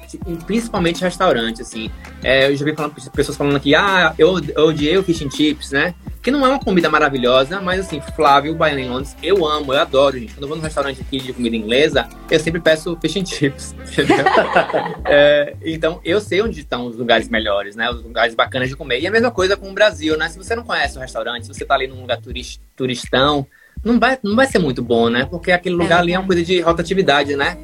principalmente 0.47 1.03
restaurante, 1.03 1.63
assim. 1.63 1.91
É, 2.23 2.51
eu 2.51 2.57
já 2.57 2.65
vi 2.65 2.75
falando, 2.75 2.95
pessoas 3.13 3.37
falando 3.37 3.57
aqui, 3.57 3.75
ah, 3.75 4.15
eu, 4.19 4.41
eu 4.55 4.67
odiei 4.67 4.97
o 4.97 5.03
fish 5.03 5.23
and 5.23 5.31
chips, 5.31 5.71
né? 5.71 5.95
Que 6.29 6.33
não 6.33 6.45
é 6.45 6.49
uma 6.51 6.59
comida 6.59 6.91
maravilhosa, 6.91 7.59
mas 7.59 7.81
assim, 7.81 8.03
Flávio, 8.15 8.55
Baiano 8.55 8.81
em 8.81 8.91
Londres, 8.91 9.17
eu 9.23 9.47
amo, 9.47 9.73
eu 9.73 9.81
adoro, 9.81 10.19
gente. 10.19 10.35
Quando 10.35 10.43
eu 10.43 10.49
vou 10.49 10.59
num 10.59 10.63
restaurante 10.63 11.01
aqui 11.01 11.19
de 11.19 11.33
comida 11.33 11.57
inglesa, 11.57 12.07
eu 12.31 12.39
sempre 12.39 12.61
peço 12.61 12.95
fish 13.01 13.17
and 13.17 13.25
chips, 13.25 13.75
é, 15.09 15.57
então, 15.65 16.03
eu 16.05 16.21
sei 16.21 16.43
onde 16.43 16.61
estão 16.61 16.85
os 16.85 16.99
lugares 16.99 17.31
melhores, 17.31 17.77
né? 17.77 17.89
Os 17.89 18.03
lugares 18.03 18.35
bacanas 18.35 18.69
de 18.69 18.77
comer. 18.77 19.01
E 19.01 19.07
a 19.07 19.11
mesma 19.11 19.31
coisa 19.31 19.57
com 19.57 19.71
o 19.71 19.73
Brasil, 19.73 20.19
né? 20.19 20.29
Se 20.29 20.37
você 20.37 20.55
não 20.55 20.65
conhece 20.65 20.99
o 20.99 21.01
restaurante, 21.01 21.47
se 21.47 21.55
você 21.55 21.65
tá 21.65 21.77
ali 21.77 21.87
num 21.87 22.03
lugar 22.03 22.21
turist, 22.21 22.61
turistão, 22.77 23.47
não 23.83 23.99
vai, 23.99 24.19
não 24.23 24.37
vai 24.37 24.47
ser 24.47 24.59
muito 24.59 24.83
bom, 24.83 25.09
né? 25.09 25.25
Porque 25.25 25.51
aquele 25.51 25.77
lugar 25.77 25.97
é 25.97 26.01
ali 26.01 26.13
é 26.13 26.19
uma 26.19 26.27
coisa 26.27 26.45
de 26.45 26.61
rotatividade, 26.61 27.37
né? 27.37 27.57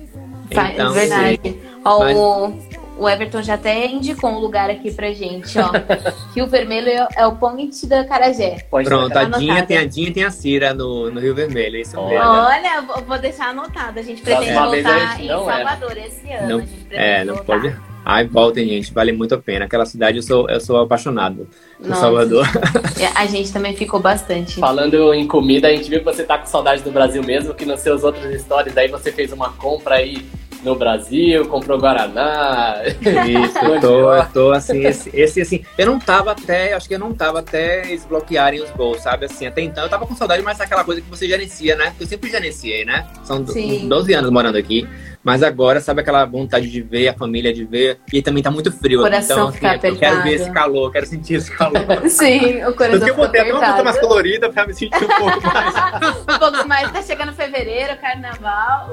Então, 0.50 0.96
é 0.96 1.00
verdade. 1.00 1.59
Ó, 1.85 1.98
mas... 1.98 2.16
O 2.16 2.74
Everton 3.09 3.43
já 3.43 3.55
até 3.55 3.87
indicou 3.87 4.31
um 4.31 4.39
lugar 4.39 4.71
aqui 4.71 4.93
pra 4.93 5.13
gente, 5.13 5.59
ó. 5.59 5.71
Rio 6.35 6.47
Vermelho 6.47 6.89
é, 6.89 7.09
é 7.17 7.27
o 7.27 7.37
point 7.37 7.87
da 7.87 8.05
Carajé. 8.05 8.67
Pronto, 8.71 9.17
a 9.17 9.25
Dinha 9.25 9.67
tem 9.67 9.79
a 9.79 9.85
Dinha 9.87 10.09
e 10.09 10.13
tem 10.13 10.25
a 10.25 10.31
Cira 10.31 10.73
no, 10.73 11.11
no 11.11 11.21
Rio 11.21 11.35
Vermelho. 11.35 11.77
Isso 11.77 11.97
mesmo. 12.07 12.25
Olha, 12.25 12.81
vou 13.07 13.19
deixar 13.19 13.49
anotado. 13.49 13.99
A 13.99 14.03
gente 14.03 14.23
pretende 14.23 14.53
voltar 14.53 15.21
em 15.21 15.29
Salvador 15.29 15.97
é. 15.97 16.07
esse 16.07 16.33
ano. 16.33 16.59
Não, 16.59 16.67
é, 16.91 17.25
não 17.25 17.35
voltar. 17.37 17.61
pode. 17.61 17.94
Ai, 18.05 18.27
voltem, 18.27 18.69
gente, 18.69 18.93
vale 18.93 19.12
muito 19.12 19.35
a 19.35 19.38
pena. 19.38 19.64
Aquela 19.64 19.87
cidade 19.87 20.19
eu 20.19 20.23
sou, 20.23 20.49
eu 20.51 20.61
sou 20.61 20.77
apaixonado 20.79 21.49
por 21.79 21.88
Nossa. 21.88 22.01
Salvador. 22.01 22.47
É, 23.01 23.07
a 23.14 23.27
gente 23.27 23.53
também 23.53 23.75
ficou 23.75 24.01
bastante. 24.01 24.61
Falando 24.61 25.12
em 25.12 25.27
comida, 25.27 25.69
a 25.69 25.71
gente 25.71 25.90
viu 25.90 25.99
que 25.99 26.05
você 26.05 26.23
tá 26.23 26.38
com 26.38 26.47
saudade 26.47 26.83
do 26.83 26.90
Brasil 26.90 27.23
mesmo, 27.23 27.53
que 27.53 27.64
nos 27.64 27.81
seus 27.81 28.05
outros 28.05 28.40
stories 28.40 28.77
aí 28.77 28.88
você 28.88 29.11
fez 29.11 29.33
uma 29.33 29.53
compra 29.53 29.97
aí 29.97 30.25
no 30.64 30.75
Brasil, 30.75 31.47
comprou 31.47 31.79
Guaraná. 31.79 32.83
Isso, 32.87 33.59
eu 33.59 33.81
tô, 33.81 34.12
eu 34.12 34.27
tô 34.33 34.53
assim, 34.53 34.85
esse, 34.85 35.11
esse, 35.12 35.40
assim, 35.40 35.64
eu 35.77 35.87
não 35.87 35.99
tava 35.99 36.33
até, 36.33 36.73
acho 36.73 36.88
que 36.88 36.95
eu 36.95 36.99
não 36.99 37.12
tava 37.12 37.40
até 37.40 37.87
eles 37.87 38.05
bloquearem 38.07 38.62
os 38.62 38.71
gols, 38.71 39.03
sabe? 39.03 39.27
Assim, 39.27 39.47
até 39.47 39.61
então 39.61 39.85
eu 39.85 39.90
tava 39.90 40.07
com 40.07 40.17
saudade, 40.17 40.43
mas 40.43 40.61
aquela 40.61 40.85
coisa 40.85 41.01
que 41.01 41.11
você 41.11 41.29
gerencia, 41.29 41.77
né? 41.77 41.95
Eu 42.01 42.07
sempre 42.07 42.31
gerenciei, 42.31 42.85
né? 42.85 43.07
São 43.25 43.47
Sim. 43.47 43.87
12 43.88 44.12
anos 44.14 44.31
morando 44.31 44.57
aqui. 44.57 44.88
Mas 45.25 45.43
agora, 45.43 45.81
sabe 45.81 46.03
aquela 46.03 46.27
vontade 46.27 46.71
de 46.71 46.83
ver 46.83 47.09
a 47.09 47.15
família, 47.15 47.51
de 47.51 47.65
ver. 47.65 47.99
E 48.13 48.21
também 48.21 48.43
tá 48.43 48.51
muito 48.51 48.71
frio. 48.71 49.01
Coração 49.01 49.49
então, 49.51 49.71
assim, 49.71 49.87
eu 49.89 49.97
quero 49.97 50.23
ver 50.23 50.35
esse 50.35 50.51
calor, 50.53 50.93
quero 50.93 51.07
sentir 51.07 51.37
esse 51.37 51.51
calor. 51.51 51.83
Sim, 52.11 52.63
o 52.67 52.75
coração. 52.75 52.99
Porque 52.99 53.11
eu 53.11 53.17
botei 53.17 53.41
até 53.41 53.53
uma 53.55 53.67
coisa 53.67 53.83
mais 53.83 53.99
colorida 53.99 54.51
pra 54.51 54.67
me 54.67 54.75
sentir 54.75 55.03
um 55.03 55.09
pouco 55.09 55.41
mais. 55.49 56.19
um 56.19 56.39
pouco 56.39 56.69
mais. 56.69 56.93
Tá 56.93 57.03
chegando 57.03 57.33
fevereiro, 57.33 57.97
carnaval. 57.97 58.91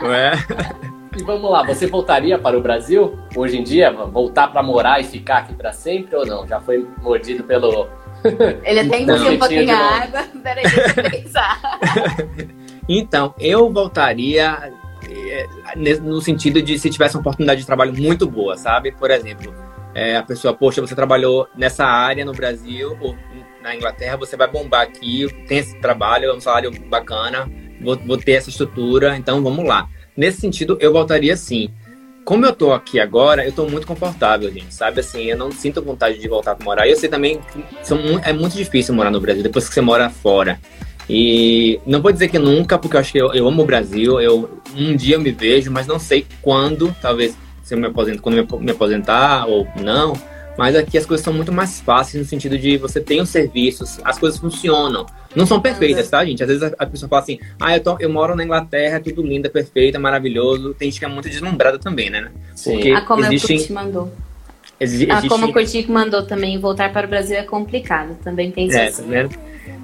Não 0.00 0.14
é? 0.14 0.32
E 1.16 1.22
vamos 1.22 1.50
lá, 1.50 1.62
você 1.62 1.86
voltaria 1.86 2.38
para 2.38 2.58
o 2.58 2.62
Brasil 2.62 3.18
hoje 3.36 3.58
em 3.58 3.62
dia? 3.62 3.92
Voltar 3.92 4.48
para 4.48 4.62
morar 4.62 5.00
e 5.00 5.04
ficar 5.04 5.38
aqui 5.38 5.54
para 5.54 5.70
sempre 5.70 6.16
ou 6.16 6.24
não? 6.24 6.48
Já 6.48 6.60
foi 6.60 6.88
mordido 7.02 7.44
pelo. 7.44 7.88
Ele 8.64 8.80
até 8.80 9.00
encheu 9.00 9.32
um 9.32 9.38
pouquinho 9.38 9.76
a 9.76 10.02
água. 10.02 10.24
Peraí, 10.42 10.64
deixa 10.64 11.00
eu 11.00 11.10
pensar. 11.10 11.60
então, 12.88 13.34
eu 13.38 13.70
voltaria 13.70 14.72
no 16.02 16.20
sentido 16.20 16.62
de 16.62 16.78
se 16.78 16.90
tivesse 16.90 17.16
uma 17.16 17.20
oportunidade 17.20 17.60
de 17.60 17.66
trabalho 17.66 17.94
muito 17.94 18.28
boa, 18.28 18.56
sabe? 18.56 18.92
Por 18.92 19.10
exemplo, 19.10 19.54
é, 19.94 20.16
a 20.16 20.22
pessoa, 20.22 20.52
poxa, 20.52 20.80
você 20.80 20.94
trabalhou 20.94 21.46
nessa 21.56 21.84
área 21.84 22.24
no 22.24 22.32
Brasil 22.32 22.96
ou 23.00 23.14
na 23.62 23.74
Inglaterra, 23.74 24.16
você 24.16 24.36
vai 24.36 24.50
bombar 24.50 24.82
aqui, 24.82 25.26
tem 25.46 25.58
esse 25.58 25.76
trabalho, 25.78 26.30
é 26.30 26.34
um 26.34 26.40
salário 26.40 26.70
bacana, 26.88 27.50
vou, 27.80 27.96
vou 27.96 28.16
ter 28.16 28.32
essa 28.32 28.50
estrutura, 28.50 29.16
então 29.16 29.42
vamos 29.42 29.64
lá. 29.66 29.88
Nesse 30.16 30.40
sentido, 30.40 30.76
eu 30.80 30.92
voltaria 30.92 31.36
sim. 31.36 31.70
Como 32.24 32.46
eu 32.46 32.54
tô 32.54 32.72
aqui 32.72 32.98
agora, 32.98 33.44
eu 33.44 33.52
tô 33.52 33.66
muito 33.66 33.86
confortável, 33.86 34.50
gente, 34.50 34.74
sabe? 34.74 35.00
Assim, 35.00 35.24
eu 35.24 35.36
não 35.36 35.52
sinto 35.52 35.82
vontade 35.82 36.18
de 36.18 36.26
voltar 36.26 36.54
para 36.54 36.64
morar. 36.64 36.88
Eu 36.88 36.96
sei 36.96 37.08
também 37.08 37.40
que 37.52 37.64
são, 37.82 37.98
é 38.24 38.32
muito 38.32 38.56
difícil 38.56 38.94
morar 38.94 39.10
no 39.10 39.20
Brasil 39.20 39.42
depois 39.42 39.68
que 39.68 39.74
você 39.74 39.80
mora 39.80 40.08
fora. 40.08 40.58
E 41.08 41.78
não 41.86 42.00
vou 42.00 42.10
dizer 42.10 42.28
que 42.28 42.38
nunca, 42.38 42.78
porque 42.78 42.96
eu 42.96 43.00
acho 43.00 43.12
que 43.12 43.18
eu, 43.18 43.34
eu 43.34 43.46
amo 43.46 43.62
o 43.62 43.66
Brasil. 43.66 44.18
Eu, 44.20 44.62
um 44.76 44.96
dia 44.96 45.16
eu 45.16 45.20
me 45.20 45.30
vejo, 45.30 45.70
mas 45.70 45.86
não 45.86 45.98
sei 45.98 46.26
quando, 46.42 46.94
talvez 47.00 47.36
se 47.62 47.74
eu 47.74 47.78
me 47.78 47.86
aposento, 47.86 48.20
quando 48.20 48.38
eu 48.38 48.60
me 48.60 48.70
aposentar 48.70 49.46
ou 49.46 49.66
não. 49.80 50.14
Mas 50.56 50.76
aqui 50.76 50.96
as 50.96 51.04
coisas 51.04 51.24
são 51.24 51.32
muito 51.32 51.50
mais 51.50 51.80
fáceis 51.80 52.22
no 52.22 52.28
sentido 52.28 52.56
de 52.56 52.76
você 52.76 53.00
tem 53.00 53.20
os 53.20 53.28
serviços, 53.28 53.98
as 54.04 54.18
coisas 54.18 54.38
funcionam. 54.38 55.04
Não 55.34 55.46
são 55.46 55.60
perfeitas, 55.60 56.08
tá, 56.08 56.24
gente? 56.24 56.42
Às 56.42 56.48
vezes 56.48 56.74
a, 56.78 56.86
pessoa 56.86 57.08
fala 57.08 57.22
assim, 57.22 57.40
ah, 57.58 57.76
eu, 57.76 57.82
tô, 57.82 57.96
eu 57.98 58.08
moro 58.08 58.36
na 58.36 58.44
Inglaterra, 58.44 58.98
é 58.98 59.00
tudo 59.00 59.22
lindo, 59.22 59.48
é 59.48 59.50
perfeito, 59.50 59.96
é 59.96 59.98
maravilhoso. 59.98 60.72
Tem 60.74 60.88
gente 60.88 61.00
que 61.00 61.04
é 61.04 61.08
muito 61.08 61.28
deslumbrada 61.28 61.78
também, 61.78 62.08
né? 62.08 62.30
Sim. 62.54 62.74
Porque 62.74 62.90
a 62.90 63.00
como 63.00 63.24
existem... 63.24 63.56
Curti 63.56 63.72
mandou. 63.72 64.12
Exi 64.78 65.10
a 65.10 65.28
como 65.28 65.46
o 65.46 65.52
Curti 65.52 65.90
mandou 65.90 66.22
também, 66.24 66.58
voltar 66.58 66.92
para 66.92 67.06
o 67.06 67.10
Brasil 67.10 67.36
é 67.36 67.42
complicado. 67.42 68.16
Também 68.22 68.52
tem 68.52 68.72
é, 68.72 68.90
tá 68.90 69.02
vendo? 69.02 69.36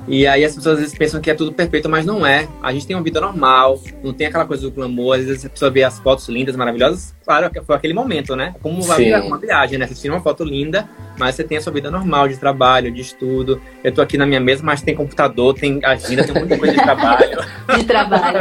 E 0.08 0.26
aí 0.26 0.44
as 0.44 0.54
pessoas 0.54 0.74
às 0.74 0.80
vezes 0.80 0.98
pensam 0.98 1.20
que 1.20 1.30
é 1.30 1.34
tudo 1.34 1.52
perfeito, 1.52 1.88
mas 1.88 2.04
não 2.04 2.24
é. 2.26 2.48
A 2.62 2.72
gente 2.72 2.86
tem 2.86 2.96
uma 2.96 3.02
vida 3.02 3.20
normal, 3.20 3.80
não 4.02 4.12
tem 4.12 4.26
aquela 4.26 4.44
coisa 4.44 4.62
do 4.62 4.70
glamour. 4.70 5.16
Às 5.16 5.24
vezes 5.24 5.46
a 5.46 5.48
pessoa 5.48 5.70
vê 5.70 5.82
as 5.82 5.98
fotos 5.98 6.28
lindas, 6.28 6.56
maravilhosas. 6.56 7.14
Claro, 7.24 7.50
foi 7.64 7.76
aquele 7.76 7.94
momento, 7.94 8.34
né? 8.34 8.54
Como 8.60 8.82
uma, 8.82 8.96
uma 8.96 9.38
viagem, 9.38 9.78
né? 9.78 9.86
Você 9.86 9.94
tira 9.94 10.14
uma 10.14 10.22
foto 10.22 10.42
linda, 10.42 10.88
mas 11.18 11.34
você 11.34 11.44
tem 11.44 11.58
a 11.58 11.60
sua 11.60 11.72
vida 11.72 11.90
normal 11.90 12.28
de 12.28 12.36
trabalho, 12.36 12.90
de 12.90 13.00
estudo. 13.00 13.60
Eu 13.84 13.92
tô 13.92 14.02
aqui 14.02 14.18
na 14.18 14.26
minha 14.26 14.40
mesa, 14.40 14.62
mas 14.64 14.82
tem 14.82 14.94
computador, 14.96 15.54
tem 15.54 15.80
agenda, 15.84 16.24
tem 16.24 16.34
muita 16.34 16.58
coisa 16.58 16.74
de 16.74 16.82
trabalho. 16.82 17.38
de 17.78 17.84
trabalho. 17.84 18.38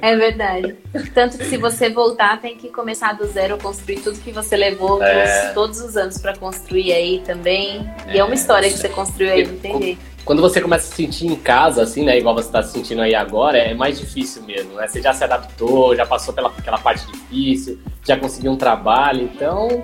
É 0.00 0.16
verdade. 0.16 0.76
Tanto 1.12 1.36
que 1.38 1.44
se 1.44 1.56
você 1.56 1.90
voltar, 1.90 2.40
tem 2.40 2.56
que 2.56 2.68
começar 2.68 3.14
do 3.14 3.26
zero, 3.26 3.58
construir 3.58 4.00
tudo 4.00 4.20
que 4.20 4.30
você 4.30 4.56
levou 4.56 5.02
é... 5.02 5.52
todos 5.52 5.80
os 5.80 5.96
anos 5.96 6.18
para 6.18 6.36
construir 6.36 6.92
aí 6.92 7.22
também. 7.26 7.90
E 8.06 8.16
é, 8.16 8.18
é 8.18 8.24
uma 8.24 8.34
história 8.34 8.68
que 8.70 8.78
você 8.78 8.88
construiu 8.88 9.32
aí, 9.32 9.46
não 9.46 9.56
tem 9.56 9.82
jeito 9.82 10.17
quando 10.28 10.42
você 10.42 10.60
começa 10.60 10.86
a 10.86 10.90
se 10.90 10.94
sentir 10.94 11.26
em 11.26 11.34
casa, 11.34 11.82
assim, 11.82 12.04
né? 12.04 12.18
Igual 12.18 12.34
você 12.34 12.48
está 12.48 12.62
se 12.62 12.72
sentindo 12.72 13.00
aí 13.00 13.14
agora, 13.14 13.56
é 13.56 13.72
mais 13.72 13.98
difícil 13.98 14.42
mesmo, 14.42 14.74
né? 14.74 14.86
Você 14.86 15.00
já 15.00 15.14
se 15.14 15.24
adaptou, 15.24 15.96
já 15.96 16.04
passou 16.04 16.34
pela 16.34 16.50
aquela 16.50 16.76
parte 16.76 17.06
difícil, 17.06 17.78
já 18.06 18.14
conseguiu 18.14 18.52
um 18.52 18.56
trabalho, 18.56 19.22
então 19.22 19.82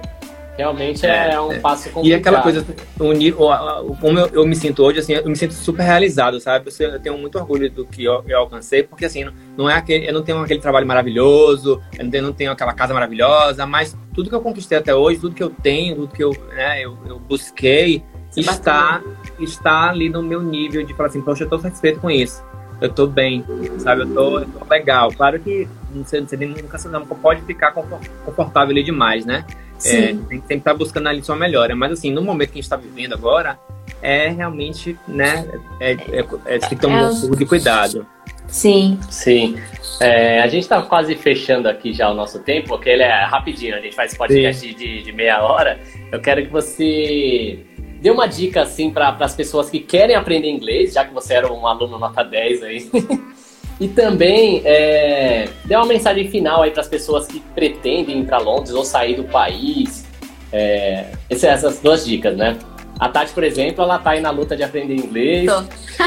realmente 0.55 1.07
é, 1.07 1.33
é 1.33 1.41
um 1.41 1.51
é. 1.51 1.61
passo 1.61 1.89
complicado. 1.89 2.07
E 2.07 2.13
aquela 2.13 2.43
coisa, 2.43 2.67
o, 3.01 3.97
como 3.97 4.19
eu, 4.19 4.27
eu, 4.35 4.47
me 4.47 4.55
sinto 4.55 4.83
hoje, 4.83 4.99
assim, 4.99 5.15
eu 5.15 5.27
me 5.27 5.35
sinto 5.35 5.55
super 5.55 5.83
realizado, 5.83 6.39
sabe? 6.39 6.71
Eu 6.79 7.01
tenho 7.01 7.17
muito 7.17 7.39
orgulho 7.39 7.71
do 7.71 7.87
que 7.87 8.05
eu, 8.05 8.23
eu 8.29 8.41
alcancei, 8.41 8.83
porque 8.83 9.07
assim, 9.07 9.25
não 9.57 9.71
é 9.71 9.73
aquele, 9.73 10.07
eu 10.07 10.13
não 10.13 10.23
tenho 10.23 10.43
aquele 10.43 10.61
trabalho 10.61 10.87
maravilhoso, 10.87 11.81
eu 11.97 12.05
não 12.05 12.11
tenho, 12.11 12.23
não 12.23 12.33
tenho, 12.35 12.53
aquela 12.53 12.75
casa 12.75 12.93
maravilhosa, 12.93 13.65
mas 13.65 13.97
tudo 14.15 14.29
que 14.29 14.37
eu 14.37 14.43
conquistei 14.43 14.77
até 14.77 14.95
hoje, 14.95 15.19
tudo 15.19 15.35
que 15.35 15.43
eu 15.43 15.49
tenho, 15.49 15.97
tudo 15.97 16.15
que 16.15 16.23
eu, 16.23 16.33
né, 16.55 16.85
eu, 16.85 16.99
eu 17.07 17.19
busquei, 17.19 18.05
está, 18.37 19.03
está 19.39 19.91
ali 19.91 20.09
no 20.09 20.23
meu 20.23 20.43
nível 20.43 20.85
de 20.85 20.95
falar 20.95 21.09
assim, 21.09 21.21
poxa, 21.21 21.43
eu 21.43 21.47
estou 21.47 21.59
satisfeito 21.59 22.01
com 22.01 22.11
isso. 22.11 22.43
Eu 22.81 22.89
estou 22.89 23.07
bem, 23.07 23.45
sabe? 23.79 24.03
Eu 24.03 24.15
tô, 24.15 24.39
eu 24.41 24.47
tô 24.47 24.65
legal. 24.69 25.13
Claro 25.13 25.39
que 25.39 25.69
você, 25.95 26.21
você 26.21 26.37
nunca, 26.37 26.79
nunca 26.89 27.15
pode 27.15 27.43
ficar 27.43 27.73
confortável 27.73 28.71
ali 28.71 28.83
demais, 28.83 29.25
né? 29.25 29.45
É, 29.85 30.07
tem 30.09 30.19
que 30.19 30.35
sempre 30.35 30.57
estar 30.57 30.73
tá 30.73 30.77
buscando 30.77 31.09
ali 31.09 31.23
sua 31.23 31.37
melhora. 31.37 31.75
Mas 31.77 31.93
assim, 31.93 32.11
no 32.11 32.23
momento 32.23 32.49
que 32.49 32.55
a 32.55 32.63
gente 32.63 32.65
está 32.65 32.77
vivendo 32.77 33.13
agora, 33.13 33.59
é 34.03 34.29
realmente, 34.29 34.99
né? 35.07 35.49
É, 35.81 35.93
é, 35.93 36.25
é, 36.47 36.59
tem 36.59 36.69
que 36.71 36.77
ter 36.77 36.87
um 36.87 36.97
é, 36.97 37.21
pouco 37.21 37.37
de 37.37 37.47
cuidado. 37.47 38.07
Sim. 38.47 38.99
Sim. 39.09 39.57
É, 40.01 40.41
a 40.41 40.47
gente 40.47 40.63
está 40.63 40.83
quase 40.83 41.15
fechando 41.15 41.69
aqui 41.69 41.93
já 41.93 42.11
o 42.11 42.15
nosso 42.15 42.39
tempo, 42.41 42.69
porque 42.69 42.89
ele 42.89 43.03
é 43.03 43.25
rapidinho, 43.25 43.75
a 43.75 43.81
gente 43.81 43.95
faz 43.95 44.17
podcast 44.17 44.75
de, 44.75 45.03
de, 45.03 45.13
meia 45.13 45.43
hora. 45.43 45.81
Eu 46.11 46.21
quero 46.21 46.45
que 46.45 46.51
você 46.51 47.65
dê 48.05 48.11
uma 48.11 48.27
dica 48.27 48.61
assim 48.61 48.91
para 48.91 49.17
as 49.19 49.35
pessoas 49.35 49.71
que 49.71 49.81
querem 49.81 50.15
aprender 50.15 50.51
inglês, 50.51 50.93
já 50.93 51.07
que 51.07 51.15
você 51.15 51.33
era 51.33 51.51
um 51.51 51.67
aluno 51.67 51.99
nota 51.99 52.23
10 52.23 52.63
aí. 52.63 52.91
e 53.81 53.89
também 53.89 54.61
é, 54.63 55.49
dê 55.65 55.75
uma 55.75 55.87
mensagem 55.87 56.29
final 56.29 56.61
aí 56.61 56.71
para 56.71 56.83
as 56.83 56.87
pessoas 56.87 57.27
que 57.27 57.41
pretendem 57.55 58.21
ir 58.21 58.27
para 58.27 58.37
Londres 58.37 58.75
ou 58.75 58.85
sair 58.85 59.17
do 59.17 59.25
país. 59.25 60.05
É, 60.53 61.13
essas 61.31 61.81
duas 61.81 62.05
dicas, 62.05 62.37
né? 62.37 62.59
A 62.99 63.09
Tati, 63.09 63.33
por 63.33 63.43
exemplo, 63.43 63.83
ela 63.83 63.99
tá 63.99 64.11
aí 64.11 64.21
na 64.21 64.31
luta 64.31 64.57
de 64.57 64.63
aprender 64.63 64.95
inglês. 64.95 65.51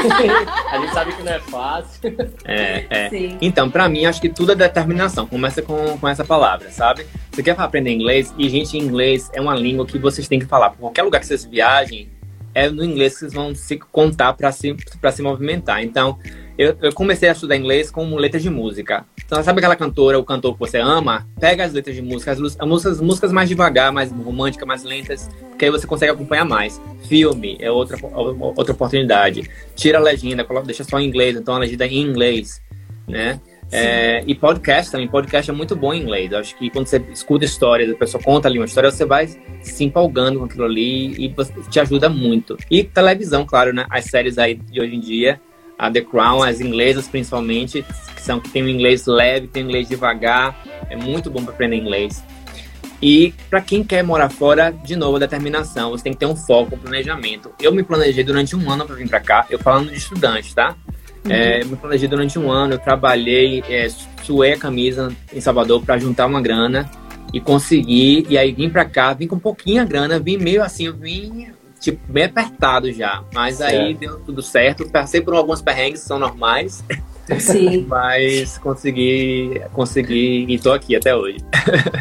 a 0.70 0.78
gente 0.78 0.92
sabe 0.92 1.12
que 1.12 1.22
não 1.22 1.32
é 1.32 1.38
fácil. 1.38 2.00
É, 2.44 2.86
é. 2.90 3.10
Então, 3.40 3.70
para 3.70 3.88
mim, 3.88 4.06
acho 4.06 4.20
que 4.20 4.28
tudo 4.28 4.52
é 4.52 4.54
determinação. 4.54 5.26
Começa 5.26 5.60
com, 5.62 5.98
com 5.98 6.08
essa 6.08 6.24
palavra, 6.24 6.70
sabe? 6.70 7.06
Você 7.30 7.42
quer 7.42 7.58
aprender 7.58 7.92
inglês? 7.92 8.34
E, 8.38 8.48
gente, 8.48 8.76
inglês 8.76 9.30
é 9.32 9.40
uma 9.40 9.54
língua 9.54 9.86
que 9.86 9.98
vocês 9.98 10.26
têm 10.26 10.38
que 10.38 10.46
falar. 10.46 10.70
Por 10.70 10.78
qualquer 10.78 11.02
lugar 11.02 11.20
que 11.20 11.26
vocês 11.26 11.44
viajem, 11.44 12.08
é 12.54 12.70
no 12.70 12.84
inglês 12.84 13.14
que 13.14 13.20
vocês 13.20 13.32
vão 13.32 13.54
se 13.54 13.76
contar 13.76 14.32
para 14.32 14.50
se, 14.50 14.74
pra 15.00 15.12
se 15.12 15.22
movimentar. 15.22 15.82
Então, 15.82 16.18
eu, 16.58 16.76
eu, 16.82 16.92
comecei 16.92 17.28
a 17.28 17.32
estudar 17.32 17.56
inglês 17.56 17.88
com 17.88 18.16
letras 18.16 18.42
de 18.42 18.50
música. 18.50 19.06
Então, 19.24 19.40
sabe 19.44 19.60
aquela 19.60 19.76
cantora 19.76 20.18
ou 20.18 20.24
cantor 20.24 20.54
que 20.54 20.58
você 20.58 20.78
ama? 20.78 21.24
Pega 21.38 21.64
as 21.64 21.72
letras 21.72 21.94
de 21.94 22.02
música, 22.02 22.32
as, 22.32 22.38
as 22.40 22.66
músicas, 22.66 23.00
músicas 23.00 23.32
mais 23.32 23.48
devagar, 23.48 23.92
mais 23.92 24.10
românticas, 24.10 24.66
mais 24.66 24.82
lentas, 24.82 25.30
que 25.56 25.64
aí 25.64 25.70
você 25.70 25.86
consegue 25.86 26.10
acompanhar 26.10 26.44
mais. 26.44 26.80
Filme 27.08 27.56
é 27.60 27.70
outra, 27.70 27.96
outra 28.02 28.72
oportunidade. 28.72 29.48
Tira 29.76 29.98
a 29.98 30.00
legenda, 30.00 30.42
coloca, 30.42 30.66
deixa 30.66 30.82
só 30.82 30.98
em 30.98 31.06
inglês, 31.06 31.36
então 31.36 31.54
a 31.54 31.58
legenda 31.58 31.86
é 31.86 31.88
em 31.88 32.02
inglês, 32.02 32.60
né? 33.06 33.40
É, 33.70 34.24
e 34.26 34.34
podcast 34.34 34.90
também, 34.90 35.06
podcast 35.06 35.50
é 35.50 35.54
muito 35.54 35.76
bom 35.76 35.92
em 35.92 36.02
inglês. 36.02 36.32
Eu 36.32 36.38
acho 36.38 36.56
que 36.56 36.70
quando 36.70 36.86
você 36.86 36.96
escuta 37.12 37.44
histórias, 37.44 37.90
a 37.90 37.94
pessoa 37.94 38.22
conta 38.22 38.48
ali 38.48 38.58
uma 38.58 38.64
história, 38.64 38.90
você 38.90 39.04
vai 39.04 39.28
se 39.62 39.84
empolgando 39.84 40.38
com 40.38 40.46
aquilo 40.46 40.64
ali 40.64 41.12
e 41.12 41.34
te 41.68 41.78
ajuda 41.78 42.08
muito. 42.08 42.56
E 42.70 42.82
televisão, 42.82 43.44
claro, 43.44 43.72
né? 43.72 43.86
As 43.90 44.06
séries 44.06 44.38
aí 44.38 44.54
de 44.54 44.80
hoje 44.80 44.96
em 44.96 45.00
dia, 45.00 45.40
a 45.78 45.90
The 45.90 46.00
Crown, 46.00 46.42
as 46.42 46.60
inglesas 46.60 47.06
principalmente, 47.06 47.84
que 48.14 48.22
são 48.22 48.40
que 48.40 48.50
tem 48.50 48.64
um 48.64 48.68
inglês 48.68 49.06
leve, 49.06 49.46
tem 49.46 49.62
um 49.64 49.66
inglês 49.68 49.88
devagar, 49.88 50.64
é 50.90 50.96
muito 50.96 51.30
bom 51.30 51.42
para 51.44 51.54
aprender 51.54 51.76
inglês. 51.76 52.22
E 53.00 53.32
para 53.48 53.60
quem 53.60 53.84
quer 53.84 54.02
morar 54.02 54.28
fora, 54.28 54.72
de 54.72 54.96
novo, 54.96 55.16
a 55.16 55.20
determinação, 55.20 55.90
você 55.90 56.02
tem 56.02 56.12
que 56.12 56.18
ter 56.18 56.26
um 56.26 56.34
foco, 56.34 56.74
um 56.74 56.78
planejamento. 56.78 57.52
Eu 57.60 57.72
me 57.72 57.84
planejei 57.84 58.24
durante 58.24 58.56
um 58.56 58.70
ano 58.70 58.84
para 58.84 58.96
vir 58.96 59.08
para 59.08 59.20
cá, 59.20 59.46
eu 59.48 59.58
falando 59.58 59.90
de 59.90 59.96
estudante, 59.96 60.52
tá? 60.52 60.74
Uhum. 61.24 61.32
É, 61.32 61.64
me 61.64 61.76
planejei 61.76 62.08
durante 62.08 62.38
um 62.38 62.50
ano, 62.50 62.74
eu 62.74 62.78
trabalhei, 62.78 63.62
é, 63.68 63.88
suei 64.24 64.54
a 64.54 64.58
camisa 64.58 65.14
em 65.32 65.40
Salvador 65.40 65.82
para 65.84 65.96
juntar 65.98 66.26
uma 66.26 66.42
grana 66.42 66.90
e 67.32 67.40
conseguir. 67.40 68.26
E 68.28 68.36
aí 68.36 68.52
vim 68.52 68.68
para 68.68 68.84
cá, 68.84 69.12
vim 69.12 69.28
com 69.28 69.38
pouquinha 69.38 69.84
grana, 69.84 70.18
vim 70.18 70.36
meio 70.36 70.62
assim, 70.62 70.86
eu 70.86 70.96
vim 70.96 71.48
tipo, 71.80 72.00
bem 72.10 72.24
apertado 72.24 72.92
já. 72.92 73.22
Mas 73.32 73.60
aí 73.60 73.94
deu 73.94 74.20
tudo 74.20 74.42
certo. 74.42 74.88
Passei 74.88 75.20
por 75.20 75.34
alguns 75.34 75.62
perrengues, 75.62 76.00
são 76.00 76.18
normais. 76.18 76.84
Sim. 77.38 77.84
Mas 77.88 78.58
consegui, 78.58 79.60
consegui 79.72 80.46
e 80.48 80.58
tô 80.58 80.72
aqui 80.72 80.96
até 80.96 81.14
hoje. 81.14 81.38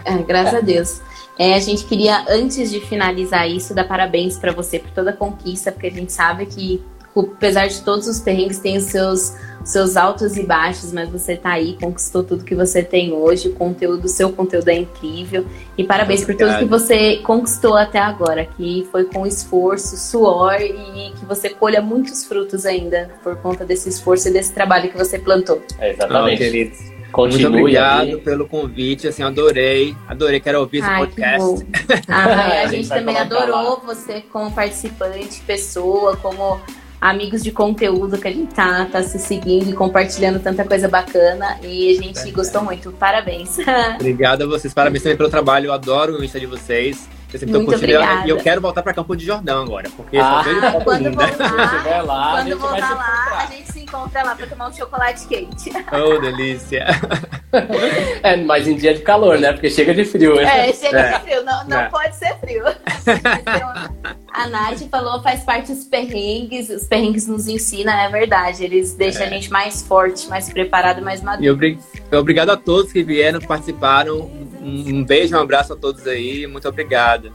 É, 0.05 0.17
graças 0.23 0.55
a 0.55 0.61
Deus. 0.61 1.01
É, 1.39 1.53
a 1.53 1.59
gente 1.59 1.85
queria, 1.85 2.25
antes 2.29 2.71
de 2.71 2.79
finalizar 2.79 3.47
isso, 3.47 3.73
dar 3.73 3.87
parabéns 3.87 4.37
para 4.37 4.51
você 4.51 4.79
por 4.79 4.89
toda 4.91 5.11
a 5.11 5.13
conquista, 5.13 5.71
porque 5.71 5.87
a 5.87 5.91
gente 5.91 6.11
sabe 6.11 6.47
que 6.47 6.81
apesar 7.15 7.67
de 7.67 7.81
todos 7.81 8.07
os 8.07 8.19
perrengues, 8.19 8.59
tem 8.59 8.77
os 8.77 8.85
seus, 8.85 9.35
seus 9.67 9.97
altos 9.97 10.37
e 10.37 10.43
baixos, 10.43 10.93
mas 10.93 11.09
você 11.09 11.35
tá 11.35 11.51
aí, 11.51 11.77
conquistou 11.79 12.23
tudo 12.23 12.45
que 12.45 12.55
você 12.55 12.81
tem 12.81 13.11
hoje, 13.11 13.49
o 13.49 13.53
conteúdo, 13.53 14.05
o 14.05 14.07
seu 14.07 14.31
conteúdo 14.31 14.69
é 14.69 14.75
incrível. 14.75 15.45
E 15.77 15.83
parabéns 15.83 16.23
por 16.23 16.35
tudo 16.35 16.57
que 16.57 16.65
você 16.65 17.17
conquistou 17.17 17.75
até 17.75 17.99
agora, 17.99 18.45
que 18.45 18.87
foi 18.91 19.03
com 19.03 19.27
esforço, 19.27 19.97
suor 19.97 20.61
e 20.61 21.11
que 21.19 21.25
você 21.25 21.49
colha 21.49 21.81
muitos 21.81 22.23
frutos 22.23 22.65
ainda 22.65 23.11
por 23.21 23.35
conta 23.37 23.65
desse 23.65 23.89
esforço 23.89 24.29
e 24.29 24.31
desse 24.31 24.53
trabalho 24.53 24.89
que 24.89 24.97
você 24.97 25.19
plantou. 25.19 25.61
É, 25.79 25.91
exatamente. 25.91 26.97
Continue 27.11 27.43
Muito 27.43 27.59
obrigado 27.59 28.07
aí. 28.07 28.17
pelo 28.17 28.47
convite, 28.47 29.07
assim, 29.07 29.23
adorei, 29.23 29.95
adorei, 30.07 30.39
quero 30.39 30.59
ouvir 30.59 30.79
esse 30.79 30.89
podcast. 30.89 31.65
Ah, 32.07 32.61
a 32.63 32.67
gente 32.67 32.87
também 32.87 33.17
adorou 33.17 33.81
você 33.85 34.21
como 34.31 34.51
participante, 34.51 35.41
pessoa, 35.41 36.17
como 36.17 36.59
amigos 36.99 37.43
de 37.43 37.51
conteúdo 37.51 38.17
que 38.17 38.27
a 38.27 38.31
gente 38.31 38.53
tá, 38.53 38.85
tá 38.85 39.03
se 39.03 39.19
seguindo 39.19 39.69
e 39.69 39.73
compartilhando 39.73 40.39
tanta 40.39 40.63
coisa 40.63 40.87
bacana. 40.87 41.57
E 41.63 41.97
a 41.97 42.01
gente 42.01 42.19
é, 42.19 42.31
gostou 42.31 42.63
muito. 42.63 42.91
Parabéns. 42.91 43.57
Obrigado 43.95 44.43
a 44.43 44.47
vocês, 44.47 44.73
parabéns 44.73 45.03
também 45.03 45.17
pelo 45.17 45.29
trabalho. 45.29 45.67
Eu 45.67 45.73
adoro 45.73 46.19
o 46.19 46.23
Insta 46.23 46.39
de 46.39 46.45
vocês. 46.45 47.07
Eu 47.33 47.39
sempre 47.39 47.57
Muito 47.57 47.75
obrigada. 47.75 48.25
E 48.25 48.29
eu 48.29 48.37
quero 48.37 48.61
voltar 48.61 48.81
para 48.81 48.93
Campo 48.93 49.15
de 49.15 49.25
Jordão 49.25 49.63
agora, 49.63 49.89
porque 49.97 50.17
ah, 50.17 50.41
só 50.71 50.79
quando 50.79 51.11
voltar, 51.11 52.01
lá, 52.03 52.31
quando 52.37 52.57
voltar 52.57 52.95
lá, 52.95 53.43
a 53.43 53.45
gente 53.47 53.69
se 53.69 53.81
encontra 53.81 54.23
lá 54.23 54.33
para 54.33 54.47
tomar 54.47 54.69
um 54.69 54.73
chocolate 54.73 55.27
quente. 55.27 55.71
Oh, 55.91 56.19
delícia! 56.19 56.85
É, 58.23 58.37
mas 58.37 58.67
em 58.67 58.75
dia 58.75 58.93
de 58.93 59.01
calor, 59.01 59.37
né? 59.39 59.51
Porque 59.51 59.69
chega 59.69 59.93
de 59.93 60.05
frio. 60.05 60.35
Né? 60.35 60.69
É, 60.69 60.73
chega 60.73 60.99
é. 60.99 61.17
de 61.17 61.23
frio. 61.23 61.43
Não, 61.43 61.67
não 61.67 61.79
é. 61.79 61.89
pode 61.89 62.15
ser 62.15 62.37
frio. 62.39 62.63
a 64.37 64.47
Nath 64.47 64.83
falou, 64.91 65.21
faz 65.23 65.43
parte 65.43 65.73
dos 65.73 65.85
perrengues. 65.85 66.69
Os 66.69 66.85
perrengues 66.85 67.25
nos 67.27 67.47
ensinam, 67.47 67.91
é 67.91 68.07
verdade. 68.09 68.63
Eles 68.63 68.93
deixam 68.93 69.23
é. 69.23 69.25
a 69.25 69.29
gente 69.29 69.51
mais 69.51 69.81
forte, 69.81 70.27
mais 70.29 70.47
preparado, 70.51 71.01
mais 71.01 71.23
maduro. 71.23 71.43
E 71.43 72.15
obrigado 72.15 72.51
a 72.51 72.57
todos 72.57 72.91
que 72.91 73.01
vieram, 73.03 73.39
participaram 73.39 74.29
um 74.61 75.03
beijo, 75.03 75.35
um 75.35 75.39
abraço 75.39 75.73
a 75.73 75.75
todos 75.75 76.05
aí. 76.05 76.45
Muito 76.45 76.67
obrigado. 76.67 77.33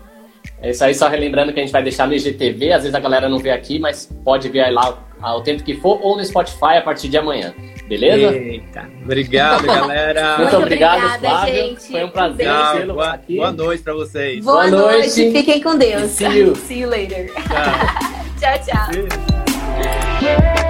É 0.60 0.70
isso 0.70 0.84
aí, 0.84 0.94
só 0.94 1.08
relembrando 1.08 1.52
que 1.52 1.58
a 1.58 1.62
gente 1.62 1.72
vai 1.72 1.82
deixar 1.82 2.06
no 2.06 2.14
IGTV. 2.14 2.72
Às 2.72 2.82
vezes 2.82 2.94
a 2.94 3.00
galera 3.00 3.28
não 3.28 3.38
vê 3.38 3.50
aqui, 3.50 3.80
mas 3.80 4.08
pode 4.24 4.48
ver 4.48 4.70
lá 4.70 4.96
ao 5.20 5.42
tempo 5.42 5.64
que 5.64 5.74
for 5.74 5.98
ou 6.00 6.16
no 6.16 6.24
Spotify 6.24 6.76
a 6.76 6.82
partir 6.82 7.08
de 7.08 7.16
amanhã. 7.16 7.52
Beleza? 7.88 8.36
Eita. 8.36 8.88
Obrigado, 9.02 9.66
galera. 9.66 10.38
Muito, 10.38 10.42
Muito 10.42 10.56
obrigado, 10.58 10.98
obrigada, 10.98 11.18
Flávio. 11.18 11.54
Gente. 11.54 11.90
Foi 11.90 12.04
um 12.04 12.10
prazer 12.10 12.48
tê-lo 12.72 13.00
aqui. 13.00 13.36
Boa 13.36 13.52
noite 13.52 13.82
para 13.82 13.94
vocês. 13.94 14.44
Boa, 14.44 14.68
boa 14.68 14.70
noite. 14.70 15.20
noite. 15.20 15.32
Fiquem 15.38 15.60
com 15.60 15.76
Deus. 15.76 16.10
See 16.10 16.24
you, 16.24 16.54
See 16.66 16.80
you 16.80 16.88
later. 16.88 17.26
Tchau, 18.38 18.58
tchau. 18.64 18.90
tchau. 20.20 20.61